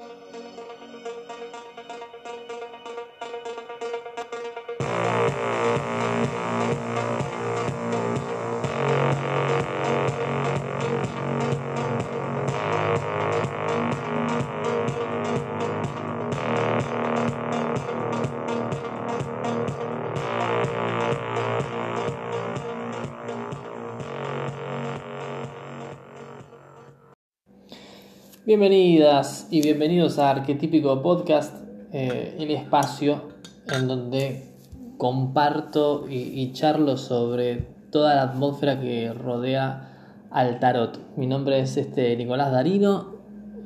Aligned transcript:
you 0.00 0.37
Bienvenidas 28.48 29.46
y 29.50 29.60
bienvenidos 29.60 30.18
a 30.18 30.30
Arquetípico 30.30 31.02
Podcast, 31.02 31.54
eh, 31.92 32.34
el 32.38 32.50
espacio 32.50 33.24
en 33.70 33.86
donde 33.86 34.42
comparto 34.96 36.06
y, 36.08 36.50
charlo 36.52 36.96
sobre 36.96 37.66
toda 37.90 38.14
la 38.14 38.22
atmósfera 38.22 38.80
que 38.80 39.12
rodea 39.12 40.26
al 40.30 40.60
tarot. 40.60 40.98
Mi 41.18 41.26
nombre 41.26 41.60
es 41.60 41.76
este, 41.76 42.16
Nicolás 42.16 42.50
Darino, 42.50 43.16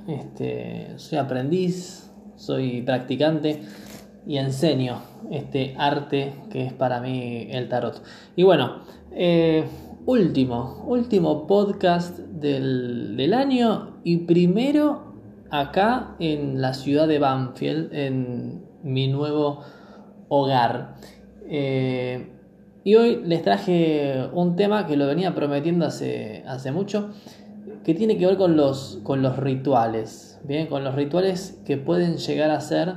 este, 0.09 0.95
soy 0.97 1.19
aprendiz, 1.19 2.11
soy 2.35 2.83
practicante 2.83 3.63
y 4.27 4.39
enseño 4.39 5.01
este 5.31 5.77
arte 5.79 6.35
que 6.51 6.67
es 6.67 6.73
para 6.73 7.01
mí 7.01 7.47
el 7.53 7.69
tarot. 7.69 8.03
Y 8.35 8.43
bueno, 8.43 8.81
eh, 9.13 9.63
último, 10.07 10.85
último 10.87 11.47
podcast 11.47 12.19
del, 12.19 13.17
del, 13.17 13.35
año 13.35 14.01
y 14.03 14.19
primero 14.19 15.15
acá 15.51 16.17
en 16.19 16.61
la 16.61 16.75
ciudad 16.75 17.07
de 17.07 17.19
Banfield, 17.19 17.95
en 17.95 18.65
mi 18.83 19.09
nuevo 19.09 19.61
hogar. 20.29 20.97
Eh, 21.49 22.31
y 22.85 22.97
hoy 22.97 23.23
les 23.25 23.43
traje 23.43 24.29
un 24.33 24.57
tema 24.57 24.87
que 24.87 24.97
lo 24.97 25.07
venía 25.07 25.35
prometiendo 25.35 25.87
hace, 25.87 26.43
hace 26.49 26.73
mucho, 26.73 27.11
que 27.85 27.95
tiene 27.95 28.19
que 28.19 28.27
ver 28.27 28.37
con 28.37 28.57
los, 28.57 28.99
con 29.05 29.23
los 29.23 29.37
rituales, 29.37 30.41
¿bien? 30.43 30.67
con 30.67 30.83
los 30.83 30.97
rituales 30.97 31.61
que 31.65 31.77
pueden 31.77 32.17
llegar 32.17 32.51
a 32.51 32.61
ser, 32.61 32.95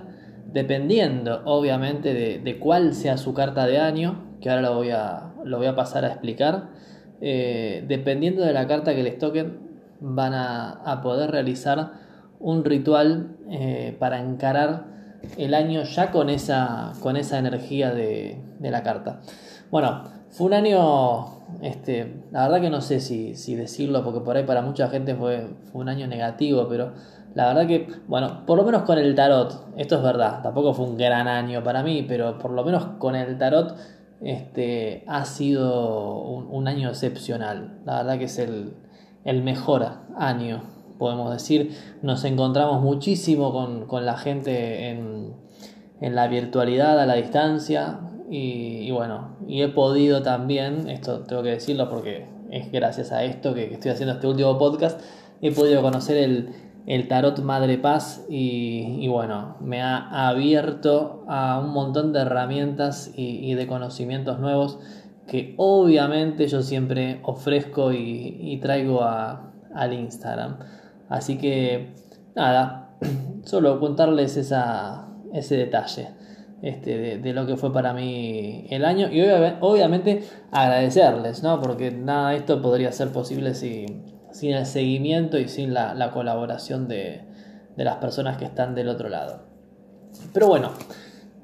dependiendo 0.52 1.44
obviamente 1.45 2.14
de, 2.14 2.39
de 2.39 2.59
cuál 2.59 2.95
sea 2.95 3.17
su 3.17 3.36
carta 3.36 3.67
de 3.67 3.78
año, 3.78 4.23
que 4.42 4.50
ahora 4.50 4.64
lo 4.64 4.76
voy 4.76 4.89
a, 4.89 5.33
lo 5.44 5.58
voy 5.58 5.67
a 5.67 5.76
pasar 5.76 6.03
a 6.06 6.08
explicar 6.08 6.70
eh, 7.21 7.83
dependiendo 7.88 8.44
de 8.44 8.53
la 8.53 8.67
carta 8.67 8.95
que 8.95 9.03
les 9.03 9.17
toquen, 9.17 9.59
van 9.99 10.33
a, 10.33 10.99
poder 11.02 11.31
realizar 11.31 11.91
un 12.39 12.63
ritual 12.63 13.38
eh, 13.49 13.95
para 13.99 14.19
encarar 14.19 14.95
el 15.38 15.53
año 15.53 15.83
ya 15.83 16.11
con 16.11 16.30
esa, 16.30 16.93
con 16.99 17.17
esa 17.17 17.39
energía 17.39 17.93
de, 17.93 18.38
la 18.59 18.83
carta. 18.83 19.21
Bueno, 19.71 20.03
fue 20.30 20.47
un 20.47 20.53
año, 20.53 21.25
este, 21.61 22.21
la 22.31 22.43
verdad 22.43 22.61
que 22.61 22.69
no 22.69 22.81
sé 22.81 22.99
si, 22.99 23.55
decirlo, 23.55 24.03
porque 24.03 24.21
por 24.21 24.36
ahí 24.38 24.43
para 24.43 24.61
mucha 24.61 24.89
gente 24.89 25.16
fue, 25.16 25.47
fue 25.71 25.81
un 25.81 25.89
año 25.89 26.08
negativo, 26.08 26.67
pero 26.67 26.93
la 27.36 27.47
verdad 27.47 27.67
que, 27.67 27.88
bueno, 28.08 28.45
por 28.45 28.58
lo 28.58 28.63
menos 28.63 28.83
con 28.83 28.97
el 28.97 29.13
tarot, 29.13 29.67
esto 29.77 29.95
es 29.95 30.03
verdad, 30.03 30.41
tampoco 30.41 30.73
fue 30.73 30.86
un 30.86 30.97
gran 30.97 31.27
año 31.27 31.63
para 31.63 31.83
mí, 31.83 32.05
pero 32.08 32.38
por 32.38 32.52
lo 32.52 32.63
menos 32.63 32.86
con 32.97 33.16
el 33.16 33.38
tarot 33.38 33.75
este, 34.21 35.03
ha 35.08 35.25
sido 35.25 36.21
un, 36.21 36.67
año 36.67 36.89
excepcional. 36.89 37.80
La 37.85 37.97
verdad 37.97 38.17
que 38.17 38.25
es 38.25 38.39
el, 38.39 38.73
mejor 39.44 39.88
año, 40.17 40.63
podemos 40.97 41.31
decir. 41.31 41.75
Nos 42.02 42.23
encontramos 42.23 42.81
muchísimo 42.81 43.52
con, 43.88 44.05
la 44.05 44.17
gente 44.17 44.89
en, 44.89 45.33
la 45.99 46.27
virtualidad, 46.27 46.99
a 46.99 47.05
la 47.05 47.16
distancia. 47.16 47.99
Y, 48.30 48.89
bueno, 48.91 49.38
y 49.47 49.61
he 49.61 49.67
podido 49.67 50.23
también, 50.23 50.89
esto 50.89 51.21
tengo 51.21 51.43
que 51.43 51.52
decirlo 51.52 51.89
porque 51.89 52.25
es 52.49 52.71
gracias 52.71 53.11
a 53.11 53.23
esto 53.23 53.54
que 53.54 53.73
estoy 53.73 53.92
haciendo 53.92 54.15
este 54.15 54.27
último 54.27 54.58
podcast, 54.58 54.99
he 55.42 55.52
podido 55.52 55.83
conocer 55.83 56.17
el, 56.17 56.49
el 56.86 57.08
tarot 57.08 57.40
Madre 57.40 57.78
Paz 57.78 58.26
y, 58.30 59.08
bueno, 59.08 59.58
me 59.60 59.82
ha 59.82 60.28
abierto 60.28 61.23
a 61.28 61.60
un 61.60 61.72
montón 61.72 62.14
de 62.14 62.20
herramientas 62.20 63.12
y, 63.16 63.54
de 63.54 63.68
conocimientos 63.68 64.40
nuevos 64.40 64.80
que 65.28 65.56
obviamente 65.58 66.48
yo 66.48 66.62
siempre 66.62 67.20
ofrezco 67.23 67.92
y, 67.92 68.60
traigo 68.62 69.04
a, 69.04 69.52
al 69.73 69.94
Instagram. 69.94 70.60
Así 71.10 71.38
que 71.38 71.94
nada, 72.36 72.98
solo 73.44 73.80
contarles 73.80 74.38
ese 74.38 75.58
detalle. 75.58 76.10
Este, 76.62 77.17
de, 77.20 77.34
lo 77.34 77.46
que 77.46 77.58
fue 77.58 77.72
para 77.72 77.94
mí 77.94 78.66
el 78.72 78.86
año 78.86 79.12
y 79.12 79.22
obviamente 79.60 80.23
agradecerles, 80.52 81.44
¿no? 81.44 81.60
Porque 81.60 81.92
nada 81.92 82.32
de 82.32 82.38
esto 82.38 82.62
podría 82.62 82.92
ser 82.92 83.10
posible 83.10 83.54
si, 83.54 83.86
sin 84.36 84.52
el 84.52 84.66
seguimiento 84.66 85.40
y 85.40 85.48
sin 85.48 85.73
la, 85.73 86.12
colaboración 86.12 86.90
de, 86.90 87.22
las 87.78 87.96
personas 87.98 88.38
que 88.38 88.44
están 88.44 88.76
del 88.76 88.90
otro 88.90 89.08
lado. 89.08 89.44
Pero 90.34 90.48
bueno, 90.48 90.72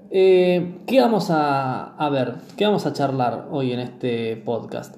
eh, 0.10 0.82
¿qué 0.86 1.00
vamos 1.00 1.28
a, 1.30 2.10
ver? 2.12 2.34
¿Qué 2.58 2.66
vamos 2.66 2.86
a 2.86 2.92
charlar 2.92 3.48
hoy 3.50 3.72
en 3.72 3.80
este 3.80 4.36
podcast? 4.36 4.98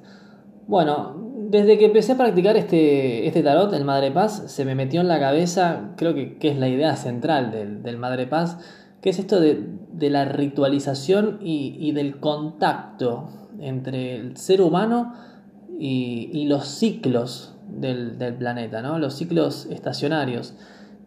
Bueno, 0.66 1.16
desde 1.52 1.78
que 1.78 1.86
empecé 1.86 2.14
a 2.14 2.18
practicar 2.18 2.58
este, 2.58 3.28
este 3.28 3.44
tarot, 3.44 3.72
el 3.74 3.86
Madre 3.86 4.10
Paz, 4.10 4.42
se 4.48 4.66
me 4.66 4.74
metió 4.74 5.02
en 5.02 5.08
la 5.08 5.20
cabeza, 5.20 5.92
creo 5.96 6.16
que, 6.16 6.36
es 6.42 6.58
la 6.58 6.70
idea 6.70 6.96
central 6.96 7.52
del, 7.52 7.98
Madre 7.98 8.26
Paz, 8.26 8.58
que 9.02 9.12
es 9.12 9.20
esto 9.20 9.40
de, 9.40 9.70
la 10.10 10.26
ritualización 10.26 11.38
y, 11.44 11.92
del 11.92 12.20
contacto 12.20 13.30
entre 13.60 14.16
el 14.16 14.36
ser 14.36 14.64
humano 14.64 15.14
y, 15.78 16.32
y 16.34 16.46
los 16.46 16.68
ciclos 16.68 17.53
del, 17.80 18.36
planeta, 18.38 18.82
¿no? 18.82 19.00
los 19.00 19.16
ciclos 19.16 19.68
estacionarios. 19.70 20.54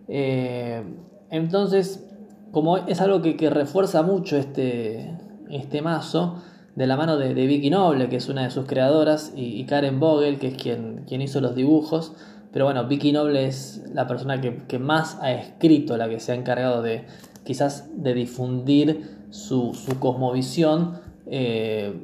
Eh, 0.08 0.82
entonces, 1.30 2.06
como 2.52 2.78
es 2.78 3.00
algo 3.00 3.22
que, 3.22 3.50
refuerza 3.50 4.02
mucho 4.02 4.36
este, 4.36 5.16
este 5.50 5.82
mazo, 5.82 6.42
de 6.76 6.86
la 6.86 6.96
mano 6.96 7.16
de, 7.16 7.32
Vicky 7.32 7.70
Noble, 7.70 8.08
que 8.08 8.16
es 8.16 8.28
una 8.28 8.44
de 8.44 8.50
sus 8.50 8.66
creadoras, 8.66 9.32
y, 9.34 9.64
Karen 9.64 9.98
Vogel, 9.98 10.38
que 10.38 10.48
es 10.48 10.62
quien, 10.62 11.04
quien, 11.06 11.22
hizo 11.22 11.40
los 11.40 11.54
dibujos. 11.54 12.12
Pero 12.52 12.66
bueno, 12.66 12.86
Vicky 12.86 13.12
Noble 13.12 13.46
es 13.46 13.82
la 13.92 14.06
persona 14.06 14.40
que, 14.40 14.78
más 14.78 15.18
ha 15.22 15.32
escrito, 15.32 15.96
la 15.96 16.08
que 16.08 16.20
se 16.20 16.32
ha 16.32 16.34
encargado 16.34 16.82
de 16.82 17.06
quizás 17.44 17.90
de 17.96 18.12
difundir 18.12 19.18
su, 19.30 19.72
su 19.74 19.98
cosmovisión. 19.98 21.00
Eh, 21.26 21.94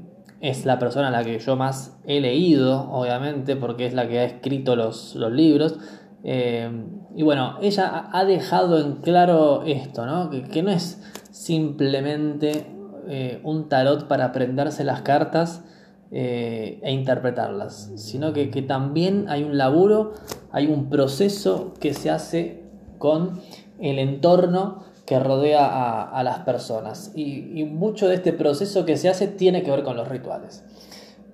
es 0.43 0.67
la 0.67 0.81
persona 0.81 1.09
a 1.09 1.11
la 1.13 1.23
que 1.23 1.39
yo 1.39 1.57
más 1.57 1.97
he 2.05 2.21
leído, 2.21 2.91
obviamente, 2.91 3.55
porque 3.55 3.87
es 3.87 3.95
la 3.95 4.09
que 4.09 4.19
ha 4.19 4.25
escrito 4.25 4.75
los, 4.75 5.15
libros. 5.15 5.79
Eh, 6.25 6.69
y 7.15 7.23
bueno, 7.23 7.59
ella 7.63 8.09
ha 8.13 8.25
dejado 8.25 8.81
en 8.81 8.97
claro 8.97 9.63
esto, 9.65 10.05
¿no? 10.05 10.31
Que, 10.31 10.63
no 10.65 10.71
es 10.73 11.01
simplemente 11.31 12.67
eh, 13.09 13.41
un 13.45 13.69
tarot 13.69 14.09
para 14.09 14.27
aprenderse 14.27 14.83
las 14.83 15.03
cartas 15.03 15.65
eh, 16.11 16.81
e 16.83 16.91
interpretarlas, 16.91 17.93
sino 17.95 18.33
que, 18.33 18.51
que 18.51 18.63
también 18.63 19.27
hay 19.29 19.45
un 19.45 19.57
laburo, 19.57 20.13
hay 20.51 20.67
un 20.67 20.91
proceso 20.91 21.73
que 21.79 21.95
se 21.95 22.11
hace 22.11 22.65
con 22.99 23.41
el 23.79 24.01
entorno 24.01 24.92
que 25.13 25.19
rodea 25.19 26.05
a, 26.05 26.25
las 26.25 26.39
personas. 26.39 27.13
Y, 27.15 27.65
mucho 27.65 28.09
de 28.09 28.15
este 28.15 28.33
proceso 28.33 28.87
que 28.87 28.97
se 28.97 29.11
hace 29.11 29.29
tiene 29.29 29.63
que 29.63 29.71
ver 29.71 29.83
con 29.83 29.95
los 29.95 30.09
rituales. 30.09 30.65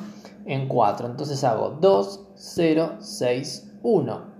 en 0.45 0.67
4. 0.67 1.07
Entonces 1.07 1.43
hago 1.43 1.77
2, 1.81 2.27
0, 2.35 2.91
6, 2.99 3.73
1. 3.83 4.30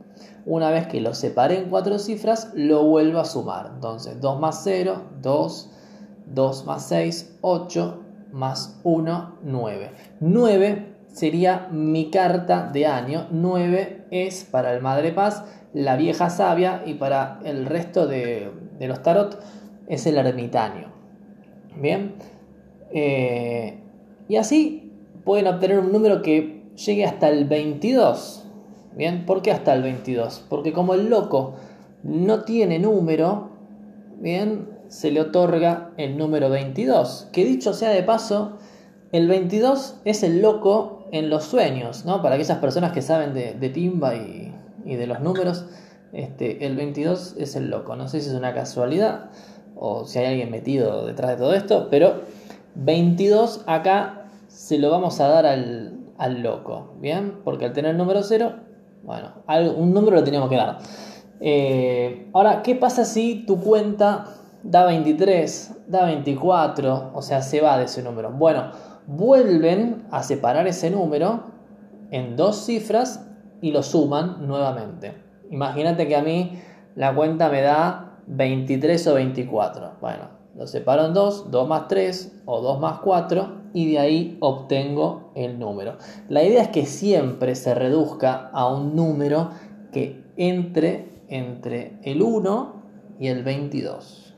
Una 0.45 0.71
vez 0.71 0.87
que 0.87 1.01
lo 1.01 1.13
separé 1.13 1.59
en 1.59 1.69
cuatro 1.69 1.99
cifras, 1.99 2.51
lo 2.55 2.83
vuelvo 2.85 3.19
a 3.19 3.25
sumar. 3.25 3.71
Entonces 3.75 4.19
2 4.19 4.39
más 4.39 4.61
0, 4.63 5.03
2, 5.21 5.69
2 6.33 6.65
más 6.65 6.85
6, 6.87 7.37
8, 7.41 7.99
más 8.31 8.79
1, 8.83 9.37
9. 9.43 9.91
9 10.19 10.95
sería 11.07 11.67
mi 11.71 12.09
carta 12.09 12.69
de 12.71 12.87
año. 12.87 13.27
9 13.31 14.05
es 14.11 14.43
para 14.45 14.73
el 14.73 14.81
Madre 14.81 15.11
Paz, 15.11 15.43
la 15.73 15.95
vieja 15.95 16.29
sabia, 16.29 16.83
y 16.85 16.95
para 16.95 17.39
el 17.43 17.65
resto 17.65 18.07
de, 18.07 18.51
los 18.79 19.03
tarot 19.03 19.39
es 19.87 20.05
el 20.05 20.17
ermitaño. 20.17 20.87
Bien. 21.75 22.15
Eh, 22.93 23.79
y 24.27 24.35
así 24.35 24.91
pueden 25.23 25.47
obtener 25.47 25.79
un 25.79 25.91
número 25.91 26.21
que 26.21 26.63
llegue 26.75 27.05
hasta 27.05 27.29
el 27.29 27.45
22. 27.45 28.40
Bien, 28.95 29.25
¿por 29.25 29.41
qué 29.41 29.51
hasta 29.51 29.73
el 29.73 29.83
22? 29.83 30.45
Porque 30.49 30.73
como 30.73 30.93
el 30.93 31.09
loco 31.09 31.55
no 32.03 32.43
tiene 32.43 32.79
número, 32.79 33.49
bien, 34.19 34.69
se 34.87 35.11
le 35.11 35.21
otorga 35.21 35.91
el 35.97 36.17
número 36.17 36.49
22. 36.49 37.29
Que 37.31 37.45
dicho 37.45 37.73
sea 37.73 37.91
de 37.91 38.03
paso, 38.03 38.57
el 39.11 39.27
22 39.27 40.01
es 40.03 40.23
el 40.23 40.41
loco 40.41 41.07
en 41.11 41.29
los 41.29 41.45
sueños, 41.45 42.05
¿no? 42.05 42.21
Para 42.21 42.35
aquellas 42.35 42.57
personas 42.57 42.91
que 42.91 43.01
saben 43.01 43.33
de, 43.33 43.69
timba 43.69 44.15
y, 44.15 44.53
de 44.83 45.07
los 45.07 45.21
números, 45.21 45.65
este, 46.11 46.65
el 46.65 46.75
22 46.75 47.35
es 47.37 47.55
el 47.55 47.69
loco. 47.69 47.95
No 47.95 48.09
sé 48.09 48.19
si 48.19 48.29
es 48.29 48.35
una 48.35 48.53
casualidad 48.53 49.29
o 49.75 50.05
si 50.05 50.19
hay 50.19 50.25
alguien 50.27 50.51
metido 50.51 51.05
detrás 51.07 51.31
de 51.31 51.37
todo 51.37 51.53
esto, 51.53 51.87
pero 51.89 52.21
22 52.75 53.63
acá 53.67 54.25
se 54.47 54.77
lo 54.77 54.91
vamos 54.91 55.19
a 55.21 55.27
dar 55.27 55.45
al, 55.45 55.97
al 56.17 56.41
loco, 56.41 56.93
¿bien? 56.99 57.39
Porque 57.43 57.65
al 57.65 57.73
tener 57.73 57.91
el 57.91 57.97
número 57.97 58.23
0, 58.23 58.53
bueno, 59.03 59.33
un 59.77 59.93
número 59.93 60.17
lo 60.17 60.23
teníamos 60.23 60.49
que 60.49 60.55
dar. 60.55 60.77
Eh, 61.39 62.29
ahora, 62.33 62.61
¿qué 62.61 62.75
pasa 62.75 63.03
si 63.03 63.45
tu 63.45 63.59
cuenta 63.59 64.25
da 64.63 64.85
23, 64.85 65.85
da 65.87 66.05
24, 66.05 67.11
o 67.13 67.21
sea, 67.21 67.41
se 67.41 67.61
va 67.61 67.77
de 67.77 67.85
ese 67.85 68.03
número. 68.03 68.31
Bueno, 68.31 68.71
vuelven 69.07 70.07
a 70.11 70.23
separar 70.23 70.67
ese 70.67 70.89
número 70.91 71.43
en 72.11 72.35
dos 72.35 72.65
cifras 72.65 73.27
y 73.61 73.71
lo 73.71 73.83
suman 73.83 74.47
nuevamente. 74.47 75.13
Imagínate 75.49 76.07
que 76.07 76.15
a 76.15 76.21
mí 76.21 76.59
la 76.95 77.13
cuenta 77.15 77.49
me 77.49 77.61
da 77.61 78.19
23 78.27 79.07
o 79.07 79.13
24. 79.15 79.93
Bueno, 79.99 80.29
lo 80.55 80.67
separo 80.67 81.05
en 81.05 81.13
dos, 81.13 81.49
2 81.49 81.67
más 81.67 81.87
3 81.87 82.43
o 82.45 82.61
2 82.61 82.79
más 82.79 82.99
4 82.99 83.60
y 83.73 83.91
de 83.91 83.99
ahí 83.99 84.37
obtengo 84.39 85.31
el 85.35 85.59
número. 85.59 85.97
La 86.29 86.43
idea 86.43 86.63
es 86.63 86.69
que 86.69 86.85
siempre 86.85 87.55
se 87.55 87.73
reduzca 87.73 88.49
a 88.53 88.67
un 88.73 88.95
número 88.95 89.51
que 89.91 90.23
entre 90.37 91.11
entre 91.31 91.93
el 92.03 92.21
1 92.21 92.73
y 93.19 93.27
el 93.27 93.43
22. 93.43 94.35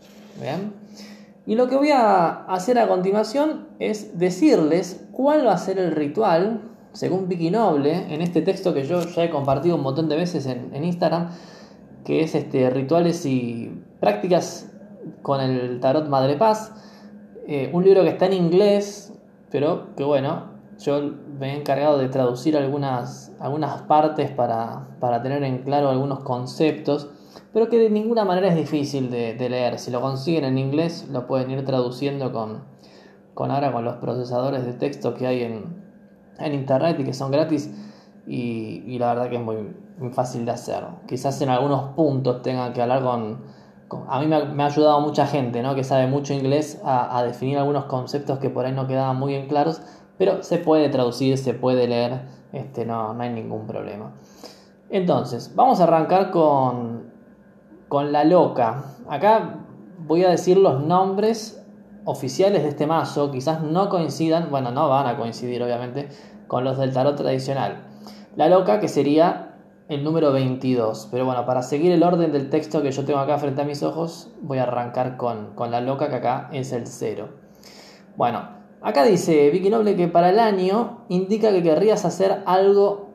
Y 1.46 1.56
lo 1.56 1.68
que 1.68 1.76
voy 1.76 1.90
a 1.92 2.46
hacer 2.46 2.80
a 2.80 2.88
continuación 2.88 3.68
es 3.80 4.18
decirles 4.18 5.06
cuál 5.12 5.46
va 5.46 5.54
a 5.54 5.58
ser 5.58 5.80
el 5.80 5.92
ritual, 5.92 6.62
según 6.94 7.28
Vicky 7.28 7.50
Noble, 7.50 8.14
en 8.14 8.22
este 8.22 8.42
texto 8.42 8.74
que 8.74 8.86
yo 8.86 9.02
ya 9.02 9.26
he 9.26 9.30
compartido 9.30 9.76
un 9.76 9.82
montón 9.82 10.08
de 10.08 10.16
veces 10.16 10.46
en, 10.46 10.84
Instagram, 10.84 11.30
que 12.06 12.24
es 12.24 12.36
este, 12.36 12.70
rituales 12.70 13.26
y 13.26 13.72
prácticas 14.00 14.72
con 15.22 15.42
el 15.42 15.80
tarot 15.80 16.08
Madre 16.08 16.36
Paz. 16.36 16.72
Eh, 17.48 17.70
un 17.74 17.84
libro 17.84 18.04
que 18.04 18.10
está 18.10 18.28
en 18.28 18.34
inglés, 18.34 19.14
pero 19.54 19.96
que 19.96 20.04
bueno, 20.04 20.52
yo 20.80 21.00
me 21.40 21.54
he 21.54 21.58
encargado 21.58 21.98
de 21.98 22.10
traducir 22.10 22.58
algunas, 22.58 23.32
algunas 23.40 23.84
partes 23.84 24.30
para, 24.32 24.98
para 25.00 25.24
tener 25.24 25.44
en 25.44 25.60
claro 25.60 25.88
algunos 25.88 26.20
conceptos 26.20 27.10
pero 27.54 27.70
que 27.70 27.78
de 27.78 27.90
ninguna 27.90 28.26
manera 28.26 28.48
es 28.48 28.56
difícil 28.56 29.12
de, 29.12 29.36
leer. 29.50 29.78
Si 29.78 29.92
lo 29.92 30.02
consiguen 30.02 30.44
en 30.44 30.58
inglés, 30.58 31.08
lo 31.12 31.28
pueden 31.28 31.52
ir 31.52 31.64
traduciendo 31.64 32.34
con, 32.34 32.64
con 33.36 33.52
ahora 33.52 33.72
con 33.72 33.86
los 33.86 33.98
procesadores 33.98 34.66
de 34.66 34.74
texto 34.74 35.14
que 35.14 35.28
hay 35.28 35.44
en, 35.44 35.84
internet 36.52 36.98
y 37.00 37.04
que 37.04 37.14
son 37.14 37.32
gratis. 37.32 37.72
Y, 38.26 38.98
la 38.98 39.14
verdad 39.14 39.30
que 39.30 39.36
es 39.36 39.42
muy, 39.42 39.58
fácil 40.12 40.46
de 40.46 40.52
hacer. 40.52 40.84
Quizás 41.08 41.40
en 41.42 41.50
algunos 41.50 41.94
puntos 41.94 42.42
tengan 42.42 42.74
que 42.74 42.82
hablar 42.82 43.04
con. 43.04 43.53
A 44.08 44.20
mí 44.20 44.28
me 44.28 44.64
ha, 44.64 44.66
ayudado 44.66 45.02
mucha 45.02 45.28
gente 45.28 45.62
¿no? 45.62 45.76
que 45.76 45.84
sabe 45.84 46.08
mucho 46.08 46.34
inglés 46.34 46.82
a, 46.84 47.18
a, 47.18 47.24
definir 47.24 47.58
algunos 47.58 47.86
conceptos 47.86 48.40
que 48.40 48.50
por 48.50 48.66
ahí 48.66 48.72
no 48.72 48.88
quedaban 48.88 49.18
muy 49.18 49.34
bien 49.34 49.48
claros, 49.48 49.82
pero 50.18 50.44
se 50.44 50.58
puede 50.58 50.90
traducir, 50.90 51.38
se 51.38 51.54
puede 51.54 51.88
leer, 51.88 52.22
este, 52.52 52.86
no, 52.86 53.14
no 53.14 53.24
hay 53.24 53.30
ningún 53.30 53.68
problema. 53.68 54.14
Entonces, 54.90 55.54
vamos 55.56 55.80
a 55.80 55.84
arrancar 55.84 56.32
con 56.32 57.14
con 57.94 58.12
la 58.12 58.24
loca. 58.24 58.86
Acá 59.08 59.60
voy 60.00 60.24
a 60.24 60.30
decir 60.30 60.58
los 60.58 60.84
nombres 60.84 61.64
oficiales 62.06 62.64
de 62.64 62.70
este 62.70 62.88
mazo, 62.88 63.30
quizás 63.30 63.62
no 63.62 63.88
coincidan, 63.88 64.50
bueno, 64.50 64.72
no 64.72 64.90
van 64.90 65.06
a 65.06 65.16
coincidir 65.16 65.62
obviamente 65.62 66.10
con 66.48 66.64
los 66.64 66.80
del 66.80 66.92
tarot 66.92 67.16
tradicional. 67.16 67.84
La 68.36 68.50
loca 68.50 68.80
que 68.80 68.88
sería 68.88 69.53
el 69.90 70.04
número 70.04 70.32
22, 70.32 71.10
pero 71.12 71.26
bueno, 71.26 71.46
para 71.46 71.62
seguir 71.62 71.92
el 71.92 72.04
orden 72.04 72.32
del 72.32 72.50
texto 72.50 72.82
que 72.82 72.92
yo 72.92 73.04
tengo 73.04 73.20
acá 73.20 73.38
frente 73.38 73.62
a 73.62 73.66
mis 73.66 73.84
ojos, 73.84 74.32
voy 74.42 74.58
a 74.58 74.64
arrancar 74.64 75.18
con, 75.18 75.54
con 75.56 75.72
la 75.72 75.82
loca 75.82 76.10
que 76.10 76.16
acá 76.16 76.50
es 76.54 76.72
el 76.72 76.88
0. 76.88 77.30
Bueno, 78.16 78.48
acá 78.82 79.04
dice 79.04 79.50
Vicky 79.50 79.70
Noble 79.70 79.96
que 79.96 80.08
para 80.08 80.30
el 80.30 80.40
año 80.40 81.06
indica 81.10 81.52
que 81.52 81.64
querrías 81.64 82.06
hacer 82.06 82.44
algo 82.46 83.14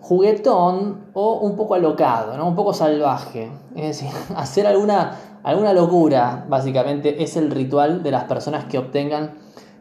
juguetón 0.00 1.06
o 1.12 1.34
un 1.40 1.56
poco 1.56 1.74
alocado, 1.74 2.36
¿no? 2.36 2.48
un 2.48 2.54
poco 2.54 2.72
salvaje. 2.72 3.50
Es 3.76 4.00
decir, 4.00 4.08
hacer 4.36 4.66
alguna, 4.66 5.18
alguna 5.42 5.72
locura, 5.72 6.46
básicamente, 6.48 7.22
es 7.22 7.36
el 7.36 7.50
ritual 7.50 8.02
de 8.02 8.10
las 8.10 8.24
personas 8.24 8.64
que 8.64 8.78
obtengan 8.78 9.38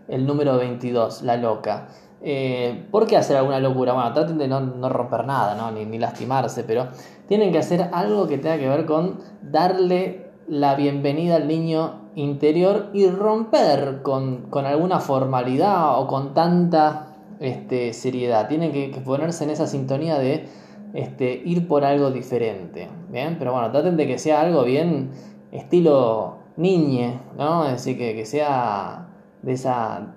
el 0.08 0.26
número 0.26 0.58
22, 0.58 1.22
la 1.22 1.38
loca. 1.38 1.88
Eh, 2.22 2.88
¿Por 2.92 3.08
qué 3.08 3.18
hacer 3.18 3.38
alguna 3.38 3.60
locura? 3.60 3.94
Bueno, 3.94 4.14
traten 4.14 4.38
de 4.38 4.48
no, 4.48 4.90
romper 4.90 5.26
nada, 5.26 5.56
¿no? 5.56 5.72
Ni, 5.72 5.98
lastimarse, 5.98 6.64
pero 6.64 6.88
tienen 7.28 7.52
que 7.52 7.60
hacer 7.60 7.90
algo 7.94 8.28
que 8.28 8.38
tenga 8.38 8.58
que 8.58 8.68
ver 8.68 8.86
con 8.86 9.20
darle 9.42 10.32
la 10.48 10.76
bienvenida 10.76 11.38
al 11.38 11.48
niño 11.48 12.10
interior 12.16 12.90
y 12.94 13.08
romper 13.08 14.02
con, 14.02 14.50
con 14.50 14.66
alguna 14.66 15.00
formalidad 15.00 16.00
o 16.00 16.08
con 16.08 16.34
tanta 16.34 17.10
este, 17.40 17.94
seriedad, 17.94 18.48
tienen 18.48 18.72
que, 18.72 18.90
ponerse 19.04 19.46
en 19.46 19.52
esa 19.52 19.68
sintonía 19.68 20.18
de 20.20 20.48
este, 20.94 21.42
ir 21.46 21.68
por 21.68 21.86
algo 21.86 22.12
diferente. 22.12 22.90
¿bien? 23.10 23.38
Pero 23.40 23.54
bueno, 23.54 23.72
traten 23.72 23.96
de 23.96 24.08
que 24.08 24.18
sea 24.18 24.42
algo 24.42 24.64
bien 24.64 25.12
estilo 25.52 26.38
niñe, 26.58 27.20
¿no? 27.38 27.66
Es 27.66 27.72
decir, 27.72 27.98
que, 27.98 28.26
sea 28.26 29.08
de 29.42 29.54
esa 29.54 30.16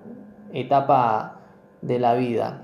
etapa 0.52 1.41
de 1.82 1.98
la 1.98 2.14
vida. 2.14 2.62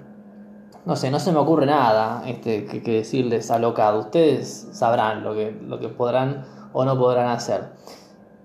No 0.87 0.97
sé, 0.97 1.11
no 1.11 1.19
se 1.19 1.33
me 1.33 1.39
ocurre 1.39 1.67
nada 1.67 2.23
este, 2.27 2.65
que, 2.65 2.81
decirles 2.91 3.51
alocado. 3.51 4.01
Ustedes 4.01 4.69
sabrán 4.73 5.23
lo 5.23 5.35
que, 5.35 5.51
lo 5.61 5.79
que 5.79 5.89
podrán 5.89 6.45
o 6.73 6.85
no 6.85 6.99
podrán 6.99 7.29
hacer. 7.29 7.73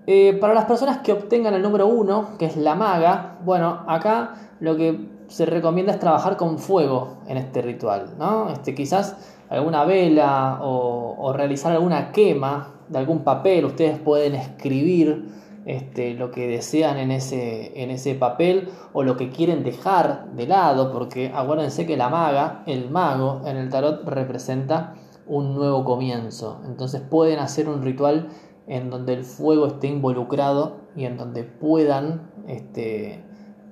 Eh, 0.06 0.36
para 0.38 0.52
las 0.52 0.66
personas 0.66 0.98
que 0.98 1.12
obtengan 1.12 1.54
el 1.54 1.62
número 1.62 1.86
1, 1.86 2.36
que 2.38 2.44
es 2.44 2.56
la 2.56 2.74
maga, 2.74 3.38
bueno, 3.44 3.84
acá 3.86 4.34
lo 4.60 4.76
que 4.76 5.08
se 5.28 5.46
recomienda 5.46 5.92
es 5.92 5.98
trabajar 5.98 6.36
con 6.36 6.58
fuego 6.58 7.18
en 7.26 7.38
este 7.38 7.62
ritual, 7.62 8.10
¿no? 8.18 8.50
Este, 8.50 8.74
quizás 8.74 9.16
alguna 9.48 9.84
vela 9.84 10.58
o, 10.62 11.32
realizar 11.32 11.72
alguna 11.72 12.12
quema 12.12 12.74
de 12.88 12.98
algún 12.98 13.20
papel, 13.24 13.64
ustedes 13.64 13.98
pueden 13.98 14.34
escribir 14.34 15.28
este, 15.66 16.14
lo 16.14 16.30
que 16.30 16.46
desean 16.46 16.98
en 16.98 17.10
ese, 17.10 17.82
en 17.82 17.90
ese 17.90 18.14
papel 18.14 18.68
o 18.92 19.02
lo 19.02 19.16
que 19.16 19.30
quieren 19.30 19.64
dejar 19.64 20.32
de 20.32 20.46
lado, 20.46 20.92
porque 20.92 21.32
acuérdense 21.34 21.86
que 21.86 21.96
la 21.96 22.08
maga, 22.08 22.62
el 22.66 22.90
mago 22.90 23.42
en 23.46 23.56
el 23.56 23.70
tarot 23.70 24.06
representa 24.06 24.94
un 25.26 25.54
nuevo 25.54 25.84
comienzo. 25.84 26.60
Entonces 26.66 27.00
pueden 27.00 27.38
hacer 27.38 27.68
un 27.68 27.82
ritual 27.82 28.28
en 28.66 28.90
donde 28.90 29.14
el 29.14 29.24
fuego 29.24 29.66
esté 29.66 29.88
involucrado 29.88 30.84
y 30.96 31.04
en 31.04 31.16
donde 31.16 31.44
puedan 31.44 32.30
este, 32.46 33.24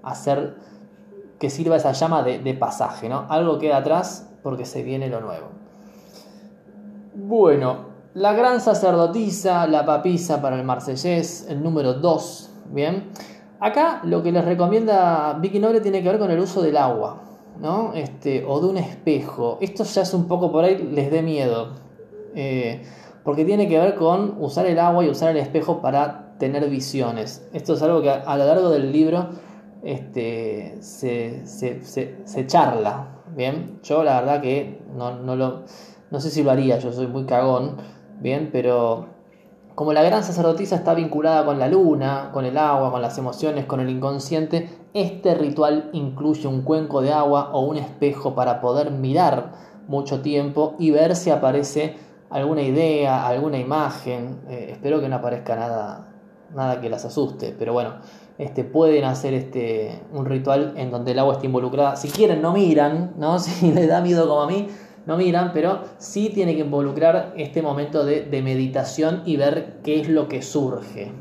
hacer 0.03 0.57
que 1.39 1.51
sirva 1.51 1.77
esa 1.77 1.93
llama 1.93 2.23
de, 2.23 2.55
pasaje, 2.55 3.09
¿no? 3.09 3.27
Algo 3.29 3.59
queda 3.59 3.79
atrás 3.79 4.31
porque 4.43 4.65
se 4.65 4.83
viene 4.85 5.09
lo 5.09 5.21
nuevo. 5.21 5.49
Bueno, 7.15 7.92
la 8.15 8.33
gran 8.35 8.61
sacerdotisa, 8.61 9.67
la 9.67 9.87
papisa 9.87 10.43
para 10.43 10.57
el 10.57 10.65
marsellés, 10.65 11.47
el 11.49 11.63
número 11.63 11.95
2. 11.95 12.51
Bien. 12.71 13.11
Acá 13.61 14.01
lo 14.05 14.23
que 14.23 14.33
les 14.33 14.45
recomienda 14.45 15.39
Vicky 15.41 15.59
Noble 15.59 15.81
tiene 15.81 16.03
que 16.03 16.09
ver 16.09 16.19
con 16.19 16.31
el 16.31 16.39
uso 16.41 16.63
del 16.63 16.77
agua, 16.77 17.23
¿no? 17.61 17.93
Este, 17.95 18.45
o 18.47 18.61
de 18.61 18.67
un 18.67 18.77
espejo. 18.77 19.59
Esto 19.61 19.85
ya 19.85 20.03
es 20.03 20.13
un 20.15 20.27
poco 20.27 20.51
por 20.51 20.65
ahí, 20.65 20.91
les 20.93 21.11
dé 21.11 21.23
miedo. 21.23 21.75
Eh, 22.35 22.83
porque 23.25 23.45
tiene 23.45 23.69
que 23.69 23.79
ver 23.79 23.95
con 23.95 24.37
usar 24.41 24.67
el 24.67 24.79
agua 24.79 25.05
y 25.05 25.09
usar 25.09 25.31
el 25.31 25.37
espejo 25.37 25.81
para 25.81 26.35
tener 26.39 26.69
visiones. 26.69 27.49
Esto 27.53 27.75
es 27.75 27.83
algo 27.83 28.03
que 28.03 28.11
a, 28.11 28.37
lo 28.37 28.45
largo 28.45 28.69
del 28.71 28.91
libro 28.91 29.29
este, 29.85 30.77
se, 30.81 31.47
se, 31.47 32.47
charla. 32.47 33.23
Bien, 33.37 33.79
yo 33.85 34.03
la 34.03 34.21
verdad 34.21 34.43
que 34.43 34.83
no, 34.95 35.21
no, 35.21 35.37
lo, 35.37 35.63
no 36.11 36.21
sé 36.21 36.31
si 36.31 36.43
lo 36.43 36.51
haría, 36.51 36.79
yo 36.79 36.93
soy 36.93 37.07
muy 37.07 37.25
cagón. 37.27 37.77
Bien, 38.23 38.51
pero 38.53 39.07
como 39.75 39.93
la 39.93 40.05
gran 40.05 40.23
sacerdotisa 40.23 40.77
está 40.77 40.95
vinculada 40.95 41.45
con 41.45 41.59
la 41.59 41.67
luna, 41.67 42.31
con 42.33 42.45
el 42.45 42.57
agua, 42.57 42.93
con 42.93 43.03
las 43.03 43.19
emociones, 43.19 43.67
con 43.67 43.81
el 43.81 43.91
inconsciente, 43.91 44.71
este 44.95 45.35
ritual 45.35 45.91
incluye 45.93 46.47
un 46.47 46.63
cuenco 46.63 47.03
de 47.03 47.13
agua 47.13 47.51
o 47.53 47.63
un 47.63 47.79
espejo 47.79 48.37
para 48.37 48.61
poder 48.61 48.93
mirar 48.93 49.51
mucho 49.89 50.21
tiempo 50.21 50.77
y 50.79 50.93
ver 50.93 51.17
si 51.17 51.31
aparece 51.31 51.97
alguna 52.31 52.63
idea, 52.63 53.27
alguna 53.27 53.59
imagen. 53.59 54.43
Eh, 54.49 54.69
espero 54.71 55.01
que 55.01 55.09
no 55.09 55.17
aparezca 55.17 55.57
nada, 55.57 56.15
nada 56.55 56.81
que 56.81 56.89
las 56.89 57.05
asuste, 57.05 57.57
pero 57.59 57.73
bueno, 57.73 57.95
este, 58.39 58.63
pueden 58.63 59.03
hacer 59.03 59.35
este, 59.35 60.01
un 60.13 60.27
ritual 60.27 60.75
en 60.77 60.93
donde 60.93 61.11
el 61.11 61.19
agua 61.19 61.35
esté 61.35 61.47
involucrada. 61.47 61.97
Si 61.97 62.09
quieren, 62.09 62.41
no 62.41 62.53
miran, 62.53 63.15
¿no? 63.19 63.39
Si 63.41 63.73
les 63.73 63.89
da 63.89 64.01
miedo 64.01 64.29
como 64.29 64.43
a 64.43 64.47
mí, 64.47 64.69
no 65.07 65.17
miran, 65.17 65.51
pero 65.53 65.81
sí 65.99 66.31
tiene 66.33 66.55
que 66.55 66.61
involucrar 66.61 67.35
este 67.37 67.63
momento 67.63 68.05
de, 68.05 68.43
meditación 68.43 69.23
y 69.25 69.37
ver 69.37 69.81
qué 69.83 70.01
es 70.01 70.09
lo 70.09 70.29
que 70.29 70.43
surge. 70.43 71.13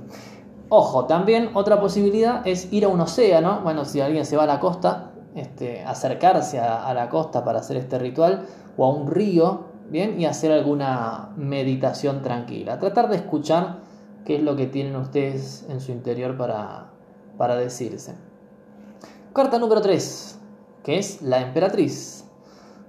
Ojo, 0.70 1.06
también 1.06 1.50
otra 1.54 1.82
posibilidad 1.82 2.46
es 2.48 2.72
ir 2.72 2.86
a 2.86 2.88
un 2.88 3.02
océano. 3.02 3.62
Bueno, 3.64 3.86
si 3.86 4.00
alguien 4.00 4.26
se 4.26 4.38
va 4.38 4.44
a 4.44 4.48
la 4.48 4.60
costa, 4.60 5.12
este, 5.36 5.84
acercarse 5.84 6.60
a, 6.60 6.86
a 6.86 6.94
la 6.94 7.10
costa 7.10 7.44
para 7.44 7.60
hacer 7.60 7.78
este 7.78 8.00
ritual, 8.00 8.46
o 8.78 8.86
a 8.86 8.94
un 8.94 9.08
río, 9.08 9.66
¿bien? 9.90 10.20
Y 10.20 10.26
hacer 10.26 10.52
alguna 10.52 11.30
meditación 11.36 12.22
tranquila. 12.22 12.80
Tratar 12.80 13.10
de 13.10 13.18
escuchar 13.18 13.80
qué 14.26 14.36
es 14.36 14.44
lo 14.44 14.56
que 14.56 14.68
tienen 14.68 14.96
ustedes 14.96 15.66
en 15.70 15.82
su 15.82 15.92
interior 15.92 16.38
para, 16.38 16.92
para 17.38 17.56
decirse. 17.56 18.16
Carta 19.34 19.60
número 19.60 19.82
3, 19.82 20.40
que 20.84 20.98
es 20.98 21.22
la 21.22 21.42
emperatriz. 21.42 22.21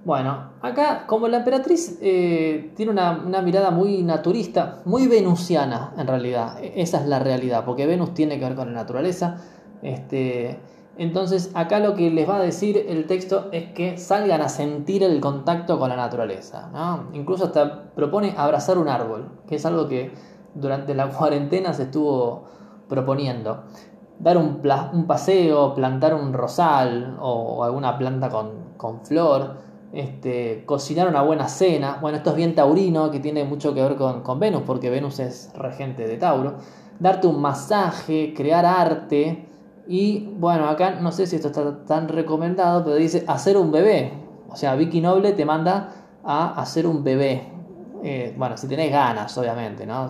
Bueno, 0.05 0.49
acá 0.61 1.07
como 1.07 1.29
la 1.29 1.37
emperatriz 1.37 1.97
eh, 2.01 2.73
tiene 2.75 2.91
una, 2.91 3.23
una, 3.25 3.41
mirada 3.41 3.71
muy 3.71 4.03
naturista, 4.03 4.81
muy 4.83 5.07
venusiana 5.07 5.93
en 5.97 6.07
realidad, 6.07 6.61
e, 6.61 6.81
esa 6.81 6.99
es 6.99 7.07
la 7.07 7.19
realidad, 7.19 7.63
porque 7.63 7.87
Venus 7.87 8.13
tiene 8.13 8.37
que 8.37 8.43
ver 8.43 8.55
con 8.55 8.67
la 8.67 8.73
naturaleza. 8.73 9.37
Este, 9.81 10.59
entonces 10.97 11.51
acá 11.55 11.79
lo 11.79 11.95
que 11.95 12.11
les 12.11 12.29
va 12.29 12.35
a 12.35 12.41
decir 12.41 12.85
el 12.87 13.07
texto 13.07 13.47
es 13.53 13.71
que 13.71 13.97
salgan 13.97 14.41
a 14.41 14.49
sentir 14.49 15.03
el 15.03 15.21
contacto 15.21 15.79
con 15.79 15.87
la 15.87 15.95
naturaleza. 15.95 16.69
¿no? 16.73 17.09
Incluso 17.13 17.45
hasta 17.45 17.93
propone 17.95 18.35
abrazar 18.37 18.77
un 18.77 18.89
árbol, 18.89 19.31
que 19.47 19.55
es 19.55 19.65
algo 19.65 19.87
que 19.87 20.13
durante 20.53 20.93
la 20.95 21.07
cuarentena 21.17 21.73
se 21.73 21.83
estuvo 21.83 22.43
proponiendo. 22.89 23.63
Dar 24.19 24.37
un, 24.37 24.61
un 24.93 25.07
paseo, 25.07 25.73
plantar 25.73 26.13
un 26.13 26.33
rosal 26.33 27.17
o 27.21 27.63
alguna 27.63 27.97
planta 27.97 28.29
con, 28.29 28.73
con 28.77 29.05
flor, 29.05 29.72
este, 29.93 30.63
cocinar 30.65 31.07
una 31.07 31.21
buena 31.21 31.47
cena. 31.47 31.99
Bueno, 32.01 32.17
esto 32.17 32.31
es 32.31 32.35
bien 32.35 32.55
taurino, 32.55 33.11
que 33.11 33.19
tiene 33.19 33.45
mucho 33.45 33.73
que 33.73 33.81
ver 33.81 33.95
con, 33.95 34.21
con 34.21 34.39
Venus, 34.39 34.63
porque 34.65 34.89
Venus 34.89 35.19
es 35.19 35.51
regente 35.55 36.07
de 36.07 36.17
Tauro. 36.17 36.55
Darte 36.99 37.27
un 37.27 37.39
masaje, 37.39 38.33
crear 38.35 38.65
arte 38.65 39.47
y 39.87 40.29
bueno, 40.37 40.67
acá 40.67 40.91
no 41.01 41.11
sé 41.11 41.27
si 41.27 41.35
esto 41.35 41.49
está 41.49 41.85
tan 41.85 42.07
recomendado, 42.07 42.83
pero 42.83 42.95
dice 42.95 43.23
hacer 43.27 43.57
un 43.57 43.71
bebé. 43.71 44.13
O 44.49 44.55
sea, 44.55 44.75
Vicky 44.75 45.01
Noble 45.01 45.33
te 45.33 45.45
manda 45.45 45.89
a 46.23 46.59
hacer 46.61 46.87
un 46.87 47.03
bebé. 47.03 47.49
Eh, 48.03 48.33
bueno, 48.37 48.57
si 48.57 48.67
tenés 48.67 48.91
ganas, 48.91 49.37
obviamente, 49.37 49.85
¿no? 49.85 50.07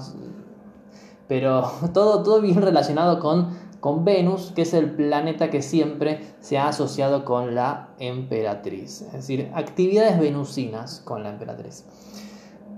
Pero 1.28 1.63
todo, 1.94 2.22
todo 2.24 2.42
bien 2.42 2.62
relacionado 2.62 3.20
con, 3.20 3.50
con 3.84 4.06
Venus, 4.06 4.54
que 4.56 4.62
es 4.62 4.74
el 4.74 4.92
planeta 4.92 5.50
que 5.50 5.62
siempre 5.62 6.22
se 6.40 6.58
ha 6.58 6.70
asociado 6.70 7.25
con 7.25 7.54
la 7.54 7.90
emperatriz. 8.00 9.02
Es 9.02 9.12
decir, 9.12 9.52
actividades 9.54 10.18
venusinas 10.18 11.02
con 11.04 11.22
la 11.22 11.32
emperatriz. 11.32 11.84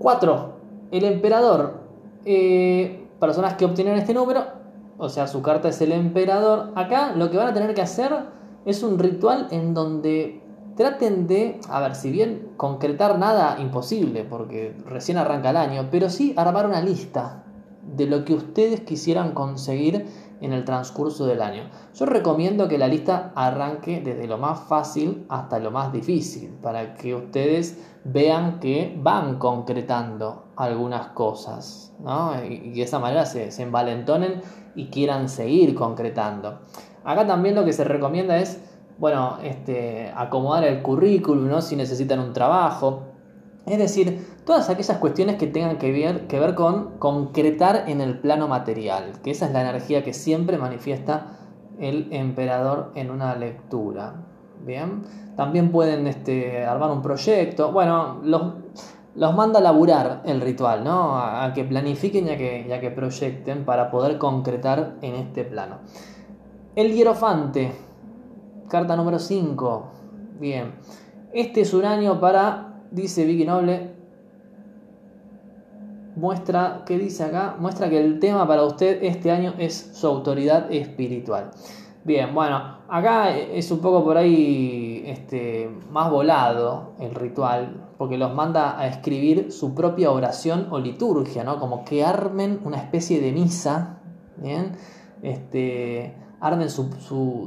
4. 0.00 0.54
El 0.90 1.04
emperador. 1.04 1.84
Eh, 2.24 3.06
personas 3.20 3.54
que 3.54 3.64
obtienen 3.64 3.94
este 3.94 4.14
número 4.14 4.56
o 4.98 5.08
sea, 5.08 5.28
su 5.28 5.42
carta 5.42 5.68
es 5.68 5.80
el 5.80 5.92
emperador. 5.92 6.72
Acá 6.74 7.12
lo 7.14 7.30
que 7.30 7.36
van 7.36 7.46
a 7.46 7.54
tener 7.54 7.72
que 7.74 7.82
hacer 7.82 8.12
es 8.64 8.82
un 8.82 8.98
ritual 8.98 9.46
en 9.52 9.74
donde 9.74 10.42
traten 10.76 11.28
de, 11.28 11.60
a 11.68 11.80
ver, 11.80 11.94
si 11.94 12.10
bien 12.10 12.48
concretar 12.56 13.16
nada 13.16 13.58
imposible, 13.60 14.24
porque 14.24 14.74
recién 14.86 15.18
arranca 15.18 15.50
el 15.50 15.56
año, 15.56 15.88
pero 15.88 16.10
sí 16.10 16.34
armar 16.36 16.66
una 16.66 16.80
lista 16.80 17.44
de 17.82 18.06
lo 18.06 18.24
que 18.24 18.34
ustedes 18.34 18.80
quisieran 18.80 19.32
conseguir 19.32 20.06
en 20.40 20.52
el 20.52 20.64
transcurso 20.64 21.26
del 21.26 21.42
año. 21.42 21.70
Yo 21.94 22.06
recomiendo 22.06 22.68
que 22.68 22.78
la 22.78 22.88
lista 22.88 23.32
arranque 23.34 24.00
desde 24.00 24.26
lo 24.26 24.38
más 24.38 24.60
fácil 24.60 25.26
hasta 25.28 25.58
lo 25.58 25.70
más 25.70 25.92
difícil, 25.92 26.50
para 26.62 26.94
que 26.94 27.14
ustedes 27.14 27.78
vean 28.04 28.60
que 28.60 28.94
van 28.98 29.38
concretando 29.38 30.48
algunas 30.56 31.08
cosas, 31.08 31.94
¿no? 32.00 32.32
y, 32.44 32.72
de 32.72 32.82
esa 32.82 32.98
manera 32.98 33.26
se, 33.26 33.50
se 33.50 33.62
envalentonen 33.62 34.40
y 34.74 34.86
quieran 34.88 35.28
seguir 35.28 35.74
concretando. 35.74 36.60
Acá 37.04 37.26
también 37.26 37.54
lo 37.54 37.64
que 37.64 37.72
se 37.72 37.84
recomienda 37.84 38.36
es, 38.38 38.60
bueno, 38.98 39.38
este, 39.42 40.12
acomodar 40.14 40.64
el 40.64 40.82
currículum, 40.82 41.48
¿no? 41.48 41.62
si 41.62 41.76
necesitan 41.76 42.20
un 42.20 42.32
trabajo. 42.32 43.15
Es 43.66 43.78
decir, 43.78 44.24
todas 44.44 44.70
aquellas 44.70 44.98
cuestiones 44.98 45.36
que 45.36 45.48
tengan 45.48 45.78
que 45.78 45.90
ver, 45.90 46.28
que 46.28 46.38
ver 46.38 46.54
con 46.54 46.98
concretar 46.98 47.84
en 47.88 48.00
el 48.00 48.20
plano 48.20 48.46
material, 48.46 49.20
que 49.24 49.32
esa 49.32 49.46
es 49.46 49.52
la 49.52 49.62
energía 49.62 50.04
que 50.04 50.12
siempre 50.12 50.56
manifiesta 50.56 51.38
el 51.80 52.08
emperador 52.12 52.92
en 52.94 53.10
una 53.10 53.34
lectura. 53.34 54.22
Bien, 54.64 55.02
también 55.36 55.70
pueden 55.70 56.06
este, 56.06 56.64
armar 56.64 56.90
un 56.90 57.02
proyecto. 57.02 57.72
Bueno, 57.72 58.20
los, 58.22 58.54
los 59.14 59.34
manda 59.34 59.58
a 59.58 59.62
laburar 59.62 60.22
el 60.24 60.40
ritual, 60.40 60.84
¿no? 60.84 61.18
A, 61.18 61.52
que 61.52 61.64
planifiquen 61.64 62.28
y 62.28 62.30
a 62.30 62.36
que, 62.36 62.78
que 62.80 62.90
proyecten 62.90 63.64
para 63.64 63.90
poder 63.90 64.18
concretar 64.18 64.94
en 65.02 65.14
este 65.14 65.44
plano. 65.44 65.78
El 66.74 66.92
hierofante, 66.92 67.72
carta 68.68 68.96
número 68.96 69.18
5. 69.18 69.86
Bien, 70.38 70.74
este 71.32 71.62
es 71.62 71.74
un 71.74 71.84
año 71.84 72.20
para, 72.20 72.65
dice 72.96 73.26
Vicky 73.26 73.44
Noble, 73.44 73.90
muestra, 76.16 76.82
¿qué 76.86 76.98
dice 76.98 77.24
acá? 77.24 77.56
Muestra 77.58 77.90
que 77.90 78.00
el 78.00 78.18
tema 78.18 78.48
para 78.48 78.64
usted 78.64 79.02
este 79.02 79.30
año 79.30 79.54
es 79.58 79.90
su 79.92 80.06
autoridad 80.06 80.72
espiritual. 80.72 81.50
Bien, 82.04 82.34
bueno, 82.34 82.78
acá 82.88 83.36
es 83.36 83.70
un 83.70 83.80
poco 83.80 84.02
por 84.02 84.16
ahí 84.16 85.02
este, 85.06 85.68
más 85.90 86.10
volado 86.10 86.94
el 86.98 87.14
ritual, 87.14 87.90
porque 87.98 88.16
los 88.16 88.32
manda 88.32 88.80
a 88.80 88.86
escribir 88.86 89.52
su 89.52 89.74
propia 89.74 90.10
oración 90.10 90.68
o 90.70 90.78
liturgia, 90.78 91.44
¿no? 91.44 91.60
Como 91.60 91.84
que 91.84 92.02
armen 92.02 92.60
una 92.64 92.78
especie 92.78 93.20
de 93.20 93.32
misa, 93.32 93.98
¿bien? 94.38 94.72
Este, 95.22 96.14
armen 96.40 96.70
su, 96.70 96.90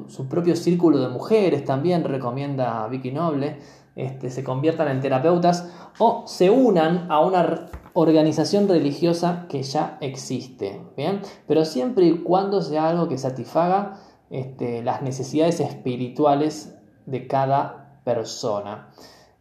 su, 0.10 0.28
propio 0.28 0.56
círculo 0.56 1.00
de 1.00 1.10
mujeres, 1.10 1.64
también 1.64 2.04
recomienda 2.04 2.88
Vicky 2.88 3.12
Noble, 3.12 3.58
este, 4.00 4.30
se 4.30 4.44
conviertan 4.44 4.88
en 4.88 5.02
terapeutas 5.02 5.70
o 5.98 6.24
se 6.26 6.50
unan 6.50 7.12
a 7.12 7.20
una 7.20 7.70
organización 7.94 8.70
religiosa 8.70 9.46
que 9.50 9.62
ya 9.64 9.98
existe, 10.00 10.82
¿bien? 10.96 11.22
Pero 11.48 11.66
siempre 11.66 12.06
y 12.06 12.20
cuando 12.20 12.62
sea 12.62 12.88
algo 12.88 13.10
que 13.10 13.18
satisfaga 13.18 14.00
este, 14.30 14.84
las 14.84 15.02
necesidades 15.02 15.60
espirituales 15.60 16.78
de 17.06 17.28
cada 17.28 18.00
persona. 18.06 18.90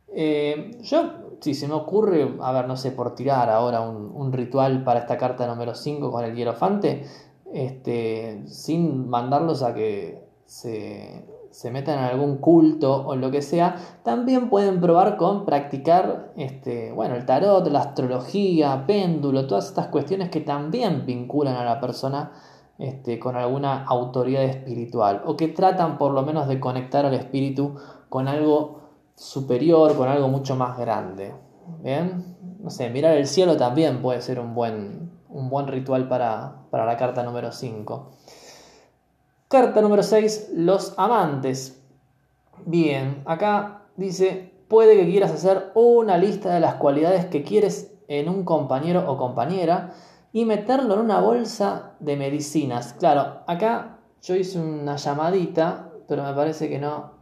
Eh, 0.09 0.79
yo, 0.83 1.37
si 1.41 1.55
se 1.55 1.69
me 1.69 1.75
ocurre, 1.75 2.37
a 2.41 2.50
ver, 2.50 2.67
no 2.67 2.77
sé, 2.77 2.91
por 2.91 3.15
tirar 3.15 3.50
ahora 3.50 3.83
un, 3.83 4.33
ritual 4.33 4.83
para 4.83 5.00
esta 5.00 5.19
carta 5.19 5.47
número 5.47 5.75
5 5.75 6.11
con 6.11 6.25
el 6.25 6.35
hierofante, 6.35 7.05
este, 7.53 8.43
sin 8.47 9.09
mandarlos 9.09 9.62
a 9.62 9.73
que 9.73 10.27
se, 10.47 11.25
se 11.50 11.71
metan 11.71 11.99
en 11.99 12.05
algún 12.05 12.37
culto 12.38 13.07
o 13.07 13.17
lo 13.17 13.31
que 13.31 13.43
sea, 13.43 13.76
también 14.02 14.49
pueden 14.50 14.81
probar 14.81 15.17
con 15.17 15.45
practicar 15.45 16.33
este, 16.37 16.93
bueno, 16.93 17.14
el 17.14 17.26
tarot, 17.26 17.67
la 17.69 17.81
astrología, 17.81 18.85
péndulo, 18.87 19.47
todas 19.47 19.69
estas 19.69 19.88
cuestiones 19.88 20.31
que 20.31 20.40
también 20.40 21.07
vinculan 21.07 21.57
a 21.57 21.64
la 21.64 21.81
persona 21.81 22.33
este, 22.78 23.19
con 23.19 23.37
alguna 23.37 23.85
autoridad 23.85 24.45
espiritual 24.45 25.23
o 25.26 25.37
que 25.37 25.49
tratan 25.49 25.99
por 25.99 26.12
lo 26.12 26.23
menos 26.23 26.47
de 26.47 26.61
conectar 26.61 27.05
al 27.05 27.14
espíritu 27.14 27.75
con 28.09 28.28
algo 28.28 28.83
superior, 29.14 29.97
con 29.97 30.09
algo 30.09 30.28
mucho 30.28 30.55
más 30.55 30.78
grande. 30.78 31.35
¿Bien? 31.83 32.37
No 32.61 32.71
sé, 32.71 32.88
mirar 32.90 33.17
el 33.17 33.26
cielo 33.26 33.57
también 33.57 34.00
puede 34.00 34.23
ser 34.23 34.38
un 34.40 34.55
buen, 34.55 35.11
un 35.28 35.50
buen 35.50 35.67
ritual 35.67 36.09
para, 36.09 36.62
para 36.71 36.87
la 36.87 36.97
carta 36.97 37.23
número 37.23 37.52
5. 37.52 38.11
Carta 39.49 39.81
número 39.81 40.02
6, 40.02 40.50
los 40.57 40.93
amantes. 40.99 41.83
Bien, 42.67 43.23
acá 43.25 43.85
dice, 43.97 44.52
puede 44.69 44.95
que 44.95 45.11
quieras 45.11 45.33
hacer 45.33 45.73
una 45.75 46.19
lista 46.19 46.52
de 46.52 46.61
las 46.61 46.75
cualidades 46.75 47.25
que 47.25 47.43
quieres 47.43 47.95
en 48.09 48.28
un 48.28 48.45
compañero 48.45 49.11
o 49.11 49.17
compañera 49.17 49.95
y 50.35 50.45
meterlo 50.45 50.93
en 50.93 51.00
una 51.00 51.21
bolsa 51.21 51.95
de 51.99 52.17
medicinas. 52.17 52.93
Claro, 52.93 53.38
acá 53.47 54.00
yo 54.21 54.35
hice 54.35 54.61
una 54.61 54.97
llamadita, 54.97 55.93
pero 56.07 56.25
me 56.25 56.35
parece 56.35 56.69
que 56.69 56.78
no. 56.78 57.17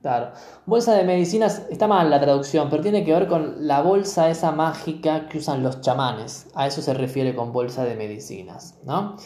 Claro, 0.00 0.30
bolsa 0.64 0.94
de 0.94 1.04
medicinas, 1.04 1.66
está 1.68 1.86
mal 1.86 2.08
la 2.08 2.22
traducción, 2.22 2.70
pero 2.70 2.82
tiene 2.82 3.04
que 3.04 3.12
ver 3.12 3.28
con 3.28 3.66
la 3.66 3.82
bolsa 3.82 4.30
esa 4.30 4.50
mágica 4.50 5.28
que 5.28 5.36
usan 5.36 5.62
los 5.62 5.82
chamanes. 5.82 6.46
A 6.54 6.66
eso 6.66 6.80
se 6.80 6.94
refiere 6.94 7.34
con 7.34 7.52
bolsa 7.52 7.84
de 7.84 7.96
medicinas, 7.96 8.78
¿no? 8.82 9.16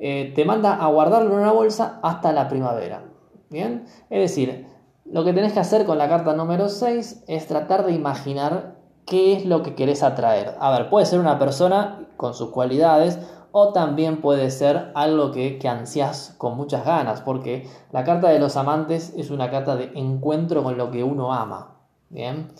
Eh, 0.00 0.32
te 0.34 0.46
manda 0.46 0.74
a 0.74 0.86
guardarlo 0.88 1.34
en 1.34 1.40
una 1.40 1.52
bolsa 1.52 2.00
hasta 2.02 2.32
la 2.32 2.48
primavera. 2.48 3.04
Bien, 3.50 3.84
es 4.08 4.20
decir, 4.20 4.66
lo 5.04 5.24
que 5.24 5.32
tenés 5.32 5.52
que 5.52 5.60
hacer 5.60 5.84
con 5.84 5.98
la 5.98 6.08
carta 6.08 6.32
número 6.32 6.68
6 6.68 7.24
es 7.28 7.46
tratar 7.46 7.84
de 7.84 7.92
imaginar 7.92 8.76
qué 9.04 9.34
es 9.34 9.44
lo 9.44 9.62
que 9.62 9.74
querés 9.74 10.02
atraer. 10.02 10.54
A 10.58 10.70
ver, 10.70 10.88
puede 10.88 11.04
ser 11.04 11.20
una 11.20 11.38
persona 11.38 12.08
con 12.16 12.32
sus 12.32 12.50
cualidades 12.50 13.18
o 13.52 13.72
también 13.72 14.20
puede 14.20 14.50
ser 14.50 14.92
algo 14.94 15.32
que, 15.32 15.58
que 15.58 15.68
ansias 15.68 16.34
con 16.38 16.56
muchas 16.56 16.84
ganas, 16.84 17.20
porque 17.20 17.68
la 17.92 18.04
carta 18.04 18.28
de 18.28 18.38
los 18.38 18.56
amantes 18.56 19.12
es 19.16 19.30
una 19.30 19.50
carta 19.50 19.76
de 19.76 19.90
encuentro 19.96 20.62
con 20.62 20.78
lo 20.78 20.90
que 20.90 21.04
uno 21.04 21.34
ama. 21.34 21.76
Bien, 22.08 22.52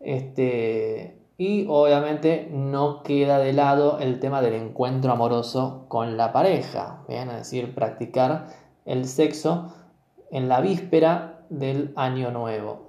este, 0.00 1.17
y 1.38 1.66
obviamente 1.68 2.48
no 2.52 3.04
queda 3.04 3.38
de 3.38 3.52
lado 3.52 4.00
el 4.00 4.18
tema 4.18 4.42
del 4.42 4.54
encuentro 4.54 5.12
amoroso 5.12 5.84
con 5.86 6.16
la 6.16 6.32
pareja, 6.32 7.04
bien, 7.08 7.30
es 7.30 7.36
decir, 7.36 7.76
practicar 7.76 8.48
el 8.84 9.06
sexo 9.06 9.72
en 10.32 10.48
la 10.48 10.60
víspera 10.60 11.44
del 11.48 11.92
año 11.94 12.32
nuevo. 12.32 12.88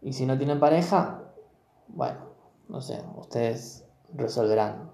Y 0.00 0.12
si 0.12 0.24
no 0.24 0.38
tienen 0.38 0.60
pareja, 0.60 1.22
bueno, 1.88 2.20
no 2.68 2.80
sé, 2.80 3.02
ustedes 3.16 3.84
resolverán. 4.14 4.90